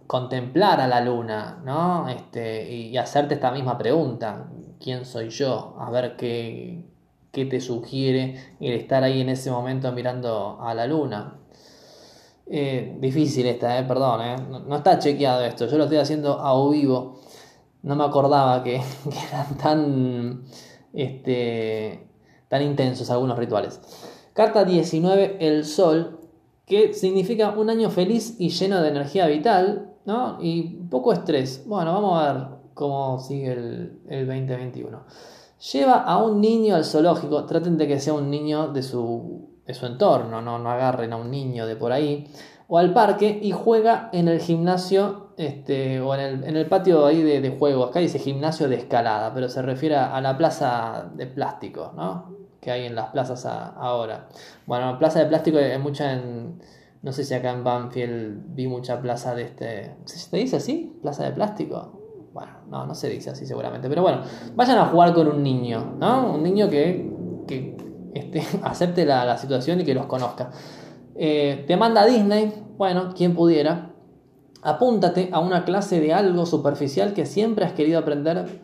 contemplar 0.07 0.81
a 0.81 0.87
la 0.87 1.01
luna, 1.01 1.61
¿no? 1.63 2.09
Este, 2.09 2.71
y 2.71 2.97
hacerte 2.97 3.35
esta 3.35 3.51
misma 3.51 3.77
pregunta. 3.77 4.47
¿Quién 4.79 5.05
soy 5.05 5.29
yo? 5.29 5.75
A 5.79 5.91
ver 5.91 6.15
qué, 6.15 6.90
qué 7.31 7.45
te 7.45 7.61
sugiere 7.61 8.35
el 8.59 8.73
estar 8.73 9.03
ahí 9.03 9.21
en 9.21 9.29
ese 9.29 9.51
momento 9.51 9.91
mirando 9.91 10.59
a 10.61 10.73
la 10.73 10.85
luna. 10.85 11.37
Eh, 12.45 12.97
difícil 12.99 13.45
esta, 13.47 13.79
eh, 13.79 13.83
perdón, 13.83 14.21
eh. 14.21 14.35
No, 14.67 14.75
está 14.75 14.99
chequeado 14.99 15.43
esto, 15.45 15.67
yo 15.67 15.77
lo 15.77 15.85
estoy 15.85 15.99
haciendo 15.99 16.39
a 16.39 16.69
vivo. 16.69 17.21
No 17.83 17.95
me 17.95 18.03
acordaba 18.03 18.61
que, 18.63 18.75
eran 18.75 19.57
tan, 19.57 20.43
este, 20.93 22.07
tan 22.49 22.61
intensos 22.61 23.09
algunos 23.09 23.37
rituales. 23.39 23.79
Carta 24.33 24.65
19, 24.65 25.37
el 25.39 25.65
sol, 25.65 26.19
que 26.65 26.93
significa 26.93 27.51
un 27.51 27.69
año 27.69 27.89
feliz 27.89 28.35
y 28.39 28.49
lleno 28.49 28.81
de 28.81 28.89
energía 28.89 29.27
vital, 29.27 29.93
¿no? 30.05 30.37
Y 30.41 30.63
poco 30.89 31.13
estrés. 31.13 31.63
Bueno, 31.65 31.93
vamos 31.93 32.21
a 32.21 32.33
ver 32.33 32.43
cómo 32.73 33.19
sigue 33.19 33.53
el, 33.53 34.01
el 34.09 34.27
2021. 34.27 35.05
Lleva 35.71 35.99
a 35.99 36.17
un 36.17 36.41
niño 36.41 36.75
al 36.75 36.85
zoológico, 36.85 37.45
traten 37.45 37.77
de 37.77 37.87
que 37.87 37.99
sea 37.99 38.13
un 38.13 38.31
niño 38.31 38.69
de 38.69 38.81
su, 38.81 39.59
de 39.65 39.75
su 39.75 39.85
entorno, 39.85 40.41
¿no? 40.41 40.57
no 40.57 40.71
agarren 40.71 41.13
a 41.13 41.17
un 41.17 41.29
niño 41.29 41.67
de 41.67 41.75
por 41.75 41.91
ahí, 41.91 42.27
o 42.67 42.79
al 42.79 42.93
parque 42.93 43.39
y 43.41 43.51
juega 43.51 44.09
en 44.11 44.27
el 44.27 44.39
gimnasio 44.39 45.33
este, 45.37 45.99
o 46.01 46.15
en 46.15 46.19
el, 46.19 46.43
en 46.45 46.57
el 46.57 46.65
patio 46.67 47.05
ahí 47.05 47.21
de, 47.21 47.41
de, 47.41 47.49
juego. 47.51 47.83
Acá 47.83 47.99
dice 47.99 48.17
gimnasio 48.17 48.69
de 48.69 48.77
escalada, 48.77 49.33
pero 49.33 49.49
se 49.49 49.61
refiere 49.61 49.97
a, 49.97 50.19
la 50.21 50.37
plaza 50.37 51.11
de 51.13 51.27
plástico, 51.27 51.93
¿no? 51.95 52.37
Que 52.59 52.71
hay 52.71 52.85
en 52.85 52.95
las 52.95 53.07
plazas 53.09 53.45
ahora. 53.45 54.29
Bueno, 54.65 54.97
plaza 54.97 55.19
de 55.19 55.25
plástico 55.25 55.57
hay 55.57 55.77
mucha 55.79 56.13
en. 56.13 56.61
No 57.01 57.11
sé 57.11 57.23
si 57.23 57.33
acá 57.33 57.51
en 57.51 57.63
Banfield 57.63 58.55
vi 58.55 58.67
mucha 58.67 59.01
plaza 59.01 59.35
de 59.35 59.43
este. 59.43 59.95
¿Se 60.05 60.37
dice 60.37 60.57
así? 60.57 60.97
¿Plaza 61.01 61.23
de 61.23 61.31
plástico? 61.31 62.00
Bueno, 62.33 62.51
no, 62.69 62.85
no 62.85 62.95
se 62.95 63.09
dice 63.09 63.29
así 63.29 63.45
seguramente. 63.45 63.89
Pero 63.89 64.01
bueno, 64.01 64.21
vayan 64.55 64.77
a 64.77 64.85
jugar 64.85 65.13
con 65.13 65.27
un 65.27 65.43
niño, 65.43 65.95
¿no? 65.99 66.33
Un 66.33 66.43
niño 66.43 66.69
que, 66.69 67.11
que 67.47 67.75
este, 68.13 68.43
acepte 68.63 69.05
la, 69.05 69.37
situación 69.37 69.81
y 69.81 69.83
que 69.83 69.93
los 69.93 70.05
conozca. 70.05 70.51
Eh, 71.15 71.65
te 71.67 71.77
manda 71.77 72.05
Disney, 72.05 72.53
bueno, 72.77 73.13
quien 73.15 73.35
pudiera. 73.35 73.91
Apúntate 74.63 75.29
a 75.31 75.39
una 75.39 75.65
clase 75.65 75.99
de 75.99 76.13
algo 76.13 76.45
superficial 76.45 77.13
que 77.13 77.25
siempre 77.25 77.65
has 77.65 77.73
querido 77.73 77.99
aprender, 77.99 78.61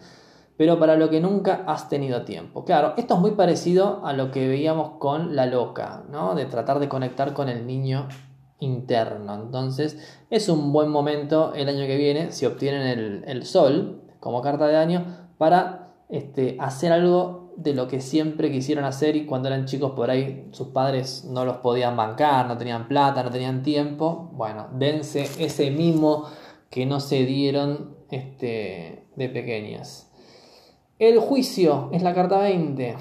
pero 0.55 0.79
para 0.79 0.95
lo 0.95 1.09
que 1.09 1.19
nunca 1.19 1.63
has 1.65 1.89
tenido 1.89 2.23
tiempo. 2.23 2.65
Claro, 2.65 2.93
esto 2.97 3.15
es 3.15 3.19
muy 3.19 3.31
parecido 3.31 4.05
a 4.05 4.13
lo 4.13 4.31
que 4.31 4.47
veíamos 4.47 4.91
con 4.99 5.35
la 5.35 5.47
loca, 5.47 6.03
¿no? 6.11 6.35
De 6.35 6.45
tratar 6.45 6.79
de 6.79 6.87
conectar 6.87 7.33
con 7.33 7.49
el 7.49 7.65
niño 7.65 8.07
interno. 8.59 9.35
Entonces 9.35 9.97
es 10.29 10.49
un 10.49 10.71
buen 10.71 10.89
momento 10.89 11.53
el 11.53 11.69
año 11.69 11.85
que 11.85 11.97
viene, 11.97 12.31
si 12.31 12.45
obtienen 12.45 13.23
el, 13.25 13.45
sol 13.45 14.01
como 14.19 14.41
carta 14.41 14.67
de 14.67 14.77
año, 14.77 15.05
para 15.37 15.93
este, 16.09 16.57
hacer 16.59 16.91
algo 16.91 17.53
de 17.57 17.73
lo 17.73 17.87
que 17.87 18.01
siempre 18.01 18.51
quisieron 18.51 18.85
hacer 18.85 19.15
y 19.15 19.25
cuando 19.25 19.47
eran 19.47 19.65
chicos 19.65 19.91
por 19.91 20.11
ahí 20.11 20.47
sus 20.51 20.67
padres 20.67 21.25
no 21.25 21.43
los 21.43 21.57
podían 21.57 21.97
bancar, 21.97 22.47
no 22.47 22.57
tenían 22.57 22.87
plata, 22.87 23.23
no 23.23 23.31
tenían 23.31 23.63
tiempo. 23.63 24.29
Bueno, 24.33 24.67
dense 24.73 25.27
ese 25.39 25.71
mimo 25.71 26.25
que 26.69 26.85
no 26.85 26.99
se 26.99 27.25
dieron 27.25 27.95
este, 28.11 29.07
de 29.15 29.29
pequeñas. 29.29 30.11
El 30.99 31.19
juicio 31.19 31.89
es 31.91 32.01
la 32.01 32.13
carta 32.13 32.39
20. 32.39 32.95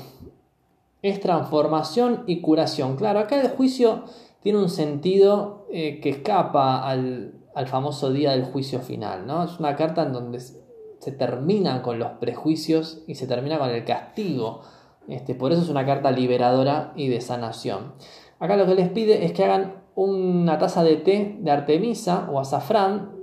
Es 1.02 1.20
transformación 1.20 2.24
y 2.26 2.40
curación. 2.40 2.96
Claro, 2.96 3.20
acá 3.20 3.40
el 3.40 3.48
juicio 3.48 4.04
tiene 4.46 4.60
un 4.60 4.68
sentido 4.68 5.66
eh, 5.72 5.98
que 5.98 6.08
escapa 6.08 6.88
al, 6.88 7.32
famoso 7.66 8.12
día 8.12 8.30
del 8.30 8.44
juicio 8.44 8.78
final, 8.78 9.26
¿no? 9.26 9.42
Es 9.42 9.58
una 9.58 9.74
carta 9.74 10.04
en 10.04 10.12
donde 10.12 10.38
se 10.38 11.10
termina 11.10 11.82
con 11.82 11.98
los 11.98 12.12
prejuicios 12.20 13.02
y 13.08 13.16
se 13.16 13.26
termina 13.26 13.58
con 13.58 13.70
el 13.70 13.84
castigo. 13.84 14.60
Este, 15.08 15.34
por 15.34 15.50
eso 15.50 15.62
es 15.62 15.68
una 15.68 15.84
carta 15.84 16.12
liberadora 16.12 16.92
y 16.94 17.08
de 17.08 17.20
sanación. 17.20 17.94
Acá 18.38 18.56
lo 18.56 18.66
que 18.66 18.76
les 18.76 18.88
pide 18.88 19.24
es 19.24 19.32
que 19.32 19.42
hagan 19.42 19.82
una 19.96 20.58
taza 20.58 20.84
de 20.84 20.94
té 20.94 21.38
de 21.40 21.50
Artemisa 21.50 22.28
o 22.30 22.38
azafrán. 22.38 23.16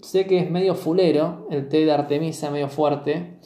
Sé 0.00 0.26
que 0.26 0.38
es 0.38 0.50
medio 0.50 0.74
fulero, 0.74 1.46
el 1.50 1.68
té 1.68 1.84
de 1.84 1.92
Artemisa, 1.92 2.50
medio 2.50 2.68
fuerte. 2.68 3.38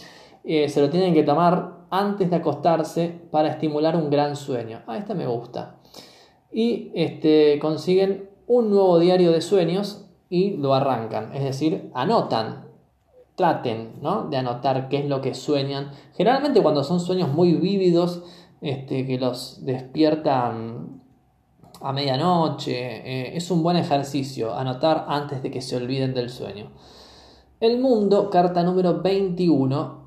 Eh, 0.45 0.69
se 0.69 0.81
lo 0.81 0.89
tienen 0.89 1.15
que 1.15 1.25
tomar 1.25 1.87
antes 1.91 2.31
de 2.31 2.37
acostarse 2.37 3.09
para 3.33 3.49
estimular 3.49 3.97
un 3.97 4.09
gran 4.09 4.37
sueño. 4.37 4.85
Ah, 4.87 4.99
esta 4.99 5.15
me 5.15 5.27
gusta 5.27 5.81
y 6.55 6.93
este, 6.95 7.59
consiguen 7.59 8.31
un 8.47 8.71
nuevo 8.71 9.01
diario 9.01 9.33
de 9.33 9.41
sueños 9.41 10.07
y 10.31 10.57
lo 10.57 10.73
arrancan, 10.73 11.35
es 11.35 11.43
decir, 11.43 11.91
anotan, 11.95 12.69
traten 13.35 13.95
¿no? 14.01 14.29
de 14.31 14.37
anotar 14.37 14.89
qué 14.89 14.99
es 14.99 15.07
lo 15.07 15.21
que 15.21 15.35
sueñan. 15.35 15.91
Generalmente 16.17 16.63
cuando 16.63 16.85
son 16.85 17.01
sueños 17.01 17.33
muy 17.33 17.55
vívidos, 17.55 18.23
este, 18.61 19.05
que 19.05 19.19
los 19.19 19.65
despiertan 19.65 21.03
a 21.81 21.93
medianoche, 21.93 22.73
eh, 22.73 23.37
es 23.37 23.51
un 23.51 23.63
buen 23.63 23.77
ejercicio 23.77 24.55
anotar 24.55 25.07
antes 25.09 25.43
de 25.43 25.51
que 25.51 25.61
se 25.61 25.77
olviden 25.77 26.15
del 26.15 26.31
sueño. 26.31 26.71
El 27.59 27.81
mundo, 27.81 28.31
carta 28.31 28.63
número 28.63 29.03
21, 29.03 30.05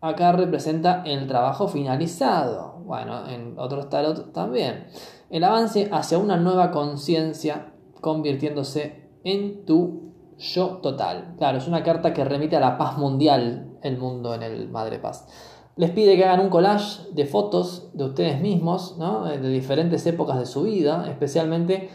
acá 0.00 0.32
representa 0.32 1.02
el 1.04 1.26
trabajo 1.26 1.66
finalizado. 1.66 2.74
Bueno, 2.84 3.28
en 3.28 3.58
otros 3.58 3.88
tarot 3.88 4.32
también 4.32 4.86
el 5.34 5.42
avance 5.42 5.88
hacia 5.90 6.18
una 6.18 6.36
nueva 6.36 6.70
conciencia 6.70 7.72
convirtiéndose 8.00 9.10
en 9.24 9.64
tu 9.66 10.12
yo 10.38 10.76
total. 10.76 11.34
Claro, 11.38 11.58
es 11.58 11.66
una 11.66 11.82
carta 11.82 12.14
que 12.14 12.24
remite 12.24 12.54
a 12.54 12.60
la 12.60 12.78
paz 12.78 12.98
mundial, 12.98 13.76
el 13.82 13.98
mundo 13.98 14.32
en 14.32 14.44
el 14.44 14.68
Madre 14.68 15.00
Paz. 15.00 15.26
Les 15.74 15.90
pide 15.90 16.14
que 16.14 16.24
hagan 16.24 16.38
un 16.38 16.50
collage 16.50 17.10
de 17.14 17.26
fotos 17.26 17.90
de 17.94 18.04
ustedes 18.04 18.40
mismos, 18.40 18.96
¿no? 18.96 19.24
de 19.24 19.48
diferentes 19.48 20.06
épocas 20.06 20.38
de 20.38 20.46
su 20.46 20.62
vida, 20.62 21.04
especialmente 21.10 21.90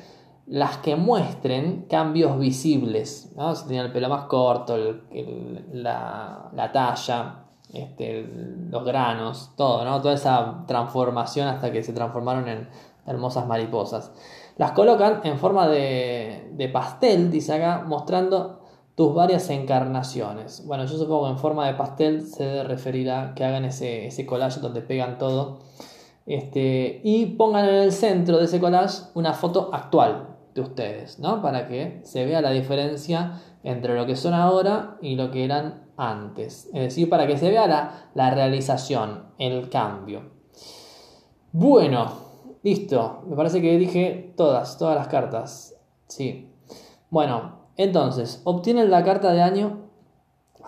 las 0.45 0.79
que 0.79 0.97
muestren 0.97 1.85
cambios 1.89 2.37
visibles, 2.37 3.31
¿no? 3.37 3.55
si 3.55 3.67
tenían 3.67 3.85
el 3.85 3.93
pelo 3.93 4.09
más 4.09 4.25
corto, 4.25 4.75
la, 5.71 6.49
la, 6.53 6.71
talla, 6.73 7.45
este, 7.71 8.29
los 8.69 8.83
granos, 8.83 9.53
todo, 9.55 9.85
¿no? 9.85 10.01
toda 10.01 10.15
esa 10.15 10.65
transformación 10.67 11.47
hasta 11.47 11.71
que 11.71 11.83
se 11.83 11.93
transformaron 11.93 12.49
en 12.49 12.67
hermosas 13.05 13.47
mariposas. 13.47 14.11
Las 14.57 14.71
colocan 14.71 15.21
en 15.23 15.37
forma 15.37 15.67
de, 15.67 16.49
de 16.53 16.69
pastel, 16.69 17.31
dice 17.31 17.53
acá, 17.53 17.83
mostrando 17.87 18.59
tus 18.95 19.13
varias 19.13 19.49
encarnaciones. 19.49 20.65
Bueno, 20.65 20.83
yo 20.83 20.97
supongo 20.97 21.25
que 21.25 21.31
en 21.31 21.37
forma 21.37 21.65
de 21.67 21.75
pastel 21.75 22.27
se 22.27 22.63
referirá 22.63 23.33
que 23.33 23.45
hagan 23.45 23.63
ese, 23.63 24.07
ese 24.07 24.25
collage 24.25 24.59
donde 24.59 24.81
pegan 24.81 25.17
todo. 25.17 25.59
Este, 26.25 26.99
y 27.03 27.25
pongan 27.37 27.69
en 27.69 27.75
el 27.75 27.91
centro 27.93 28.37
de 28.37 28.45
ese 28.45 28.59
collage 28.59 29.03
una 29.15 29.33
foto 29.33 29.69
actual 29.71 30.35
de 30.53 30.61
ustedes, 30.61 31.17
¿no? 31.19 31.41
Para 31.41 31.67
que 31.67 32.01
se 32.03 32.25
vea 32.25 32.41
la 32.41 32.51
diferencia 32.51 33.41
entre 33.63 33.95
lo 33.95 34.05
que 34.05 34.17
son 34.17 34.33
ahora 34.33 34.97
y 35.01 35.15
lo 35.15 35.31
que 35.31 35.45
eran 35.45 35.87
antes. 35.95 36.65
Es 36.73 36.81
decir, 36.81 37.09
para 37.09 37.25
que 37.25 37.37
se 37.37 37.49
vea 37.49 37.67
la, 37.67 38.09
la 38.13 38.31
realización, 38.31 39.27
el 39.37 39.69
cambio. 39.69 40.31
Bueno, 41.51 42.28
listo. 42.63 43.23
Me 43.27 43.35
parece 43.35 43.61
que 43.61 43.77
dije 43.77 44.33
todas, 44.35 44.77
todas 44.77 44.95
las 44.95 45.07
cartas. 45.07 45.75
Sí. 46.07 46.51
Bueno, 47.09 47.59
entonces, 47.77 48.41
obtienen 48.43 48.91
la 48.91 49.03
carta 49.03 49.31
de 49.31 49.41
año 49.41 49.89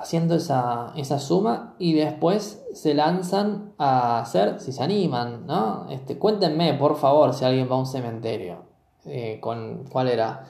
haciendo 0.01 0.35
esa, 0.35 1.19
suma 1.19 1.75
y 1.77 1.93
después 1.93 2.65
se 2.73 2.93
lanzan 2.93 3.73
a 3.77 4.19
hacer, 4.19 4.59
si 4.59 4.71
se 4.71 4.81
animan, 4.81 5.45
¿no? 5.45 5.87
Este, 5.89 6.17
cuéntenme, 6.17 6.73
por 6.73 6.97
favor, 6.97 7.33
si 7.33 7.45
alguien 7.45 7.69
va 7.69 7.75
a 7.75 7.79
un 7.79 7.85
cementerio. 7.85 8.63
Eh, 9.05 9.39
con, 9.39 9.85
¿Cuál 9.91 10.07
era? 10.07 10.45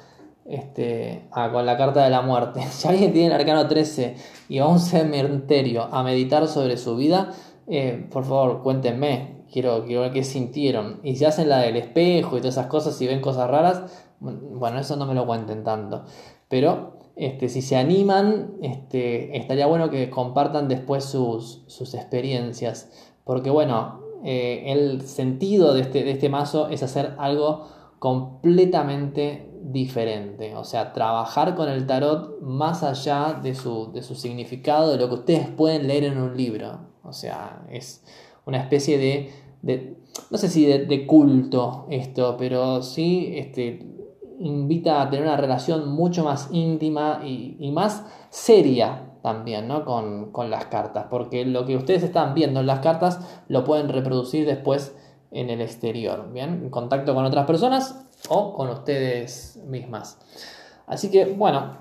Este, 0.45 1.27
ah, 1.31 1.51
con 1.51 1.65
la 1.65 1.77
carta 1.77 2.03
de 2.03 2.09
la 2.09 2.21
muerte. 2.21 2.61
Si 2.71 2.87
alguien 2.87 3.11
tiene 3.11 3.27
el 3.27 3.39
arcano 3.41 3.67
13 3.67 4.15
y 4.49 4.59
va 4.59 4.65
a 4.65 4.69
un 4.69 4.79
cementerio 4.79 5.83
a 5.91 6.03
meditar 6.03 6.47
sobre 6.47 6.77
su 6.77 6.95
vida, 6.95 7.31
eh, 7.67 8.07
por 8.11 8.23
favor, 8.23 8.61
cuéntenme. 8.61 9.40
Quiero, 9.51 9.85
quiero 9.85 10.01
ver 10.01 10.11
qué 10.11 10.23
sintieron. 10.23 10.99
Y 11.03 11.15
si 11.15 11.25
hacen 11.25 11.49
la 11.49 11.59
del 11.59 11.75
espejo 11.75 12.37
y 12.37 12.39
todas 12.39 12.55
esas 12.55 12.67
cosas 12.67 12.99
y 13.01 13.07
ven 13.07 13.21
cosas 13.21 13.49
raras, 13.49 14.07
bueno, 14.19 14.79
eso 14.79 14.95
no 14.95 15.05
me 15.05 15.13
lo 15.13 15.25
cuenten 15.25 15.63
tanto. 15.63 16.03
Pero 16.47 16.99
este, 17.15 17.49
si 17.49 17.61
se 17.61 17.75
animan, 17.75 18.53
este, 18.61 19.37
estaría 19.37 19.67
bueno 19.67 19.89
que 19.89 20.09
compartan 20.09 20.67
después 20.67 21.03
sus, 21.05 21.63
experiencias. 21.93 22.89
Porque 23.23 23.49
bueno, 23.49 24.01
eh, 24.23 24.63
el 24.67 25.01
sentido 25.01 25.73
de 25.73 25.81
este, 25.81 26.03
de 26.03 26.11
este 26.11 26.29
mazo 26.29 26.69
es 26.69 26.83
hacer 26.83 27.15
algo 27.17 27.67
completamente 27.99 29.51
diferente. 29.61 30.55
O 30.55 30.63
sea, 30.63 30.93
trabajar 30.93 31.55
con 31.55 31.69
el 31.69 31.85
tarot 31.85 32.41
más 32.41 32.83
allá 32.83 33.39
de 33.41 33.53
su, 33.53 33.91
de 33.91 34.01
su 34.01 34.15
significado, 34.15 34.91
de 34.91 34.97
lo 34.97 35.07
que 35.09 35.15
ustedes 35.15 35.47
pueden 35.49 35.87
leer 35.87 36.05
en 36.05 36.17
un 36.17 36.35
libro. 36.35 36.79
O 37.03 37.13
sea, 37.13 37.63
es 37.69 38.03
una 38.45 38.59
especie 38.59 38.97
de, 38.97 39.97
no 40.29 40.37
sé 40.37 40.49
si 40.49 40.65
de, 40.65 41.07
culto 41.07 41.85
esto, 41.89 42.35
pero 42.37 42.81
sí 42.81 43.33
este, 43.35 43.85
invita 44.39 45.01
a 45.01 45.09
tener 45.09 45.25
una 45.25 45.37
relación 45.37 45.89
mucho 45.89 46.23
más 46.23 46.49
íntima 46.51 47.21
y, 47.23 47.71
más 47.71 48.05
seria 48.29 49.07
también 49.21 49.67
¿no? 49.67 49.85
con, 49.85 50.49
las 50.49 50.65
cartas, 50.65 51.05
porque 51.09 51.45
lo 51.45 51.65
que 51.65 51.77
ustedes 51.77 52.03
están 52.03 52.33
viendo 52.33 52.59
en 52.59 52.65
las 52.65 52.79
cartas 52.79 53.19
lo 53.47 53.63
pueden 53.63 53.89
reproducir 53.89 54.45
después 54.45 54.95
en 55.29 55.49
el 55.49 55.61
exterior, 55.61 56.29
¿bien? 56.33 56.61
En 56.63 56.69
contacto 56.69 57.13
con 57.15 57.23
otras 57.23 57.45
personas 57.45 58.05
o 58.27 58.53
con 58.53 58.69
ustedes 58.69 59.59
mismas. 59.65 60.19
Así 60.87 61.09
que 61.09 61.25
bueno, 61.25 61.77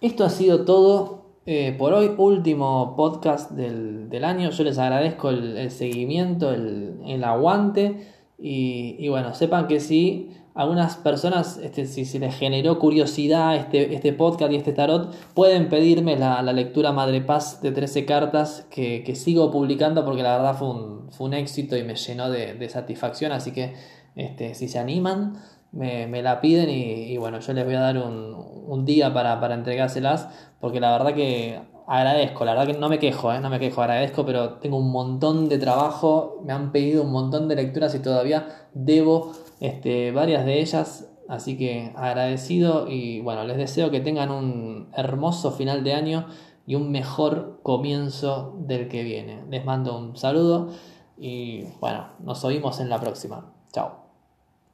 esto 0.00 0.24
ha 0.24 0.30
sido 0.30 0.64
todo 0.64 1.23
eh, 1.46 1.74
por 1.78 1.92
hoy, 1.92 2.12
último 2.16 2.94
podcast 2.96 3.50
del, 3.50 4.24
año. 4.24 4.50
Yo 4.50 4.64
les 4.64 4.78
agradezco 4.78 5.30
el, 5.30 5.70
seguimiento, 5.70 6.52
el, 6.52 7.24
aguante 7.24 8.08
y, 8.38 8.96
y 8.98 9.08
bueno, 9.08 9.34
sepan 9.34 9.66
que 9.66 9.80
sí 9.80 10.30
algunas 10.54 10.96
personas, 10.96 11.58
este, 11.58 11.84
si 11.86 12.04
se 12.04 12.20
les 12.20 12.34
generó 12.36 12.78
curiosidad 12.78 13.56
este, 13.56 13.92
este 13.92 14.12
podcast 14.12 14.52
y 14.52 14.56
este 14.56 14.72
tarot, 14.72 15.12
pueden 15.34 15.68
pedirme 15.68 16.16
la, 16.16 16.40
lectura 16.52 16.92
Madre 16.92 17.20
Paz 17.20 17.60
de 17.60 17.72
13 17.72 18.06
cartas 18.06 18.66
que, 18.70 19.14
sigo 19.16 19.50
publicando 19.50 20.04
porque 20.04 20.22
la 20.22 20.36
verdad 20.36 20.56
fue 20.56 20.70
un, 20.70 21.10
fue 21.10 21.26
un 21.26 21.34
éxito 21.34 21.76
y 21.76 21.82
me 21.82 21.96
llenó 21.96 22.30
de, 22.30 22.68
satisfacción. 22.68 23.32
Así 23.32 23.50
que 23.50 23.74
este, 24.14 24.54
si 24.54 24.68
se 24.68 24.78
animan, 24.78 25.42
me, 25.74 26.22
la 26.22 26.40
piden 26.40 26.70
y, 26.70 27.16
bueno, 27.18 27.40
yo 27.40 27.52
les 27.52 27.64
voy 27.64 27.74
a 27.74 27.80
dar 27.80 27.98
un, 27.98 28.84
día 28.84 29.14
para, 29.14 29.40
para 29.40 29.54
entregárselas 29.54 30.28
porque 30.60 30.80
la 30.80 30.92
verdad 30.92 31.14
que 31.14 31.60
agradezco, 31.86 32.44
la 32.44 32.54
verdad 32.54 32.72
que 32.72 32.78
no 32.78 32.88
me 32.88 32.98
quejo, 32.98 33.32
¿eh? 33.32 33.40
no 33.40 33.50
me 33.50 33.60
quejo, 33.60 33.82
agradezco, 33.82 34.24
pero 34.24 34.54
tengo 34.54 34.78
un 34.78 34.90
montón 34.90 35.48
de 35.48 35.58
trabajo, 35.58 36.40
me 36.44 36.52
han 36.52 36.72
pedido 36.72 37.02
un 37.02 37.12
montón 37.12 37.48
de 37.48 37.56
lecturas 37.56 37.94
y 37.94 38.00
todavía 38.00 38.68
debo 38.72 39.32
este, 39.60 40.10
varias 40.12 40.44
de 40.44 40.60
ellas, 40.60 41.10
así 41.28 41.56
que 41.56 41.92
agradecido 41.96 42.88
y 42.88 43.20
bueno, 43.20 43.44
les 43.44 43.56
deseo 43.56 43.90
que 43.90 44.00
tengan 44.00 44.30
un 44.30 44.90
hermoso 44.94 45.52
final 45.52 45.84
de 45.84 45.94
año 45.94 46.26
y 46.66 46.74
un 46.74 46.90
mejor 46.90 47.60
comienzo 47.62 48.54
del 48.58 48.88
que 48.88 49.02
viene. 49.02 49.44
Les 49.50 49.64
mando 49.64 49.96
un 49.98 50.16
saludo 50.16 50.70
y 51.18 51.64
bueno, 51.80 52.08
nos 52.20 52.44
oímos 52.44 52.80
en 52.80 52.88
la 52.88 53.00
próxima. 53.00 53.52
Chao. 53.72 54.03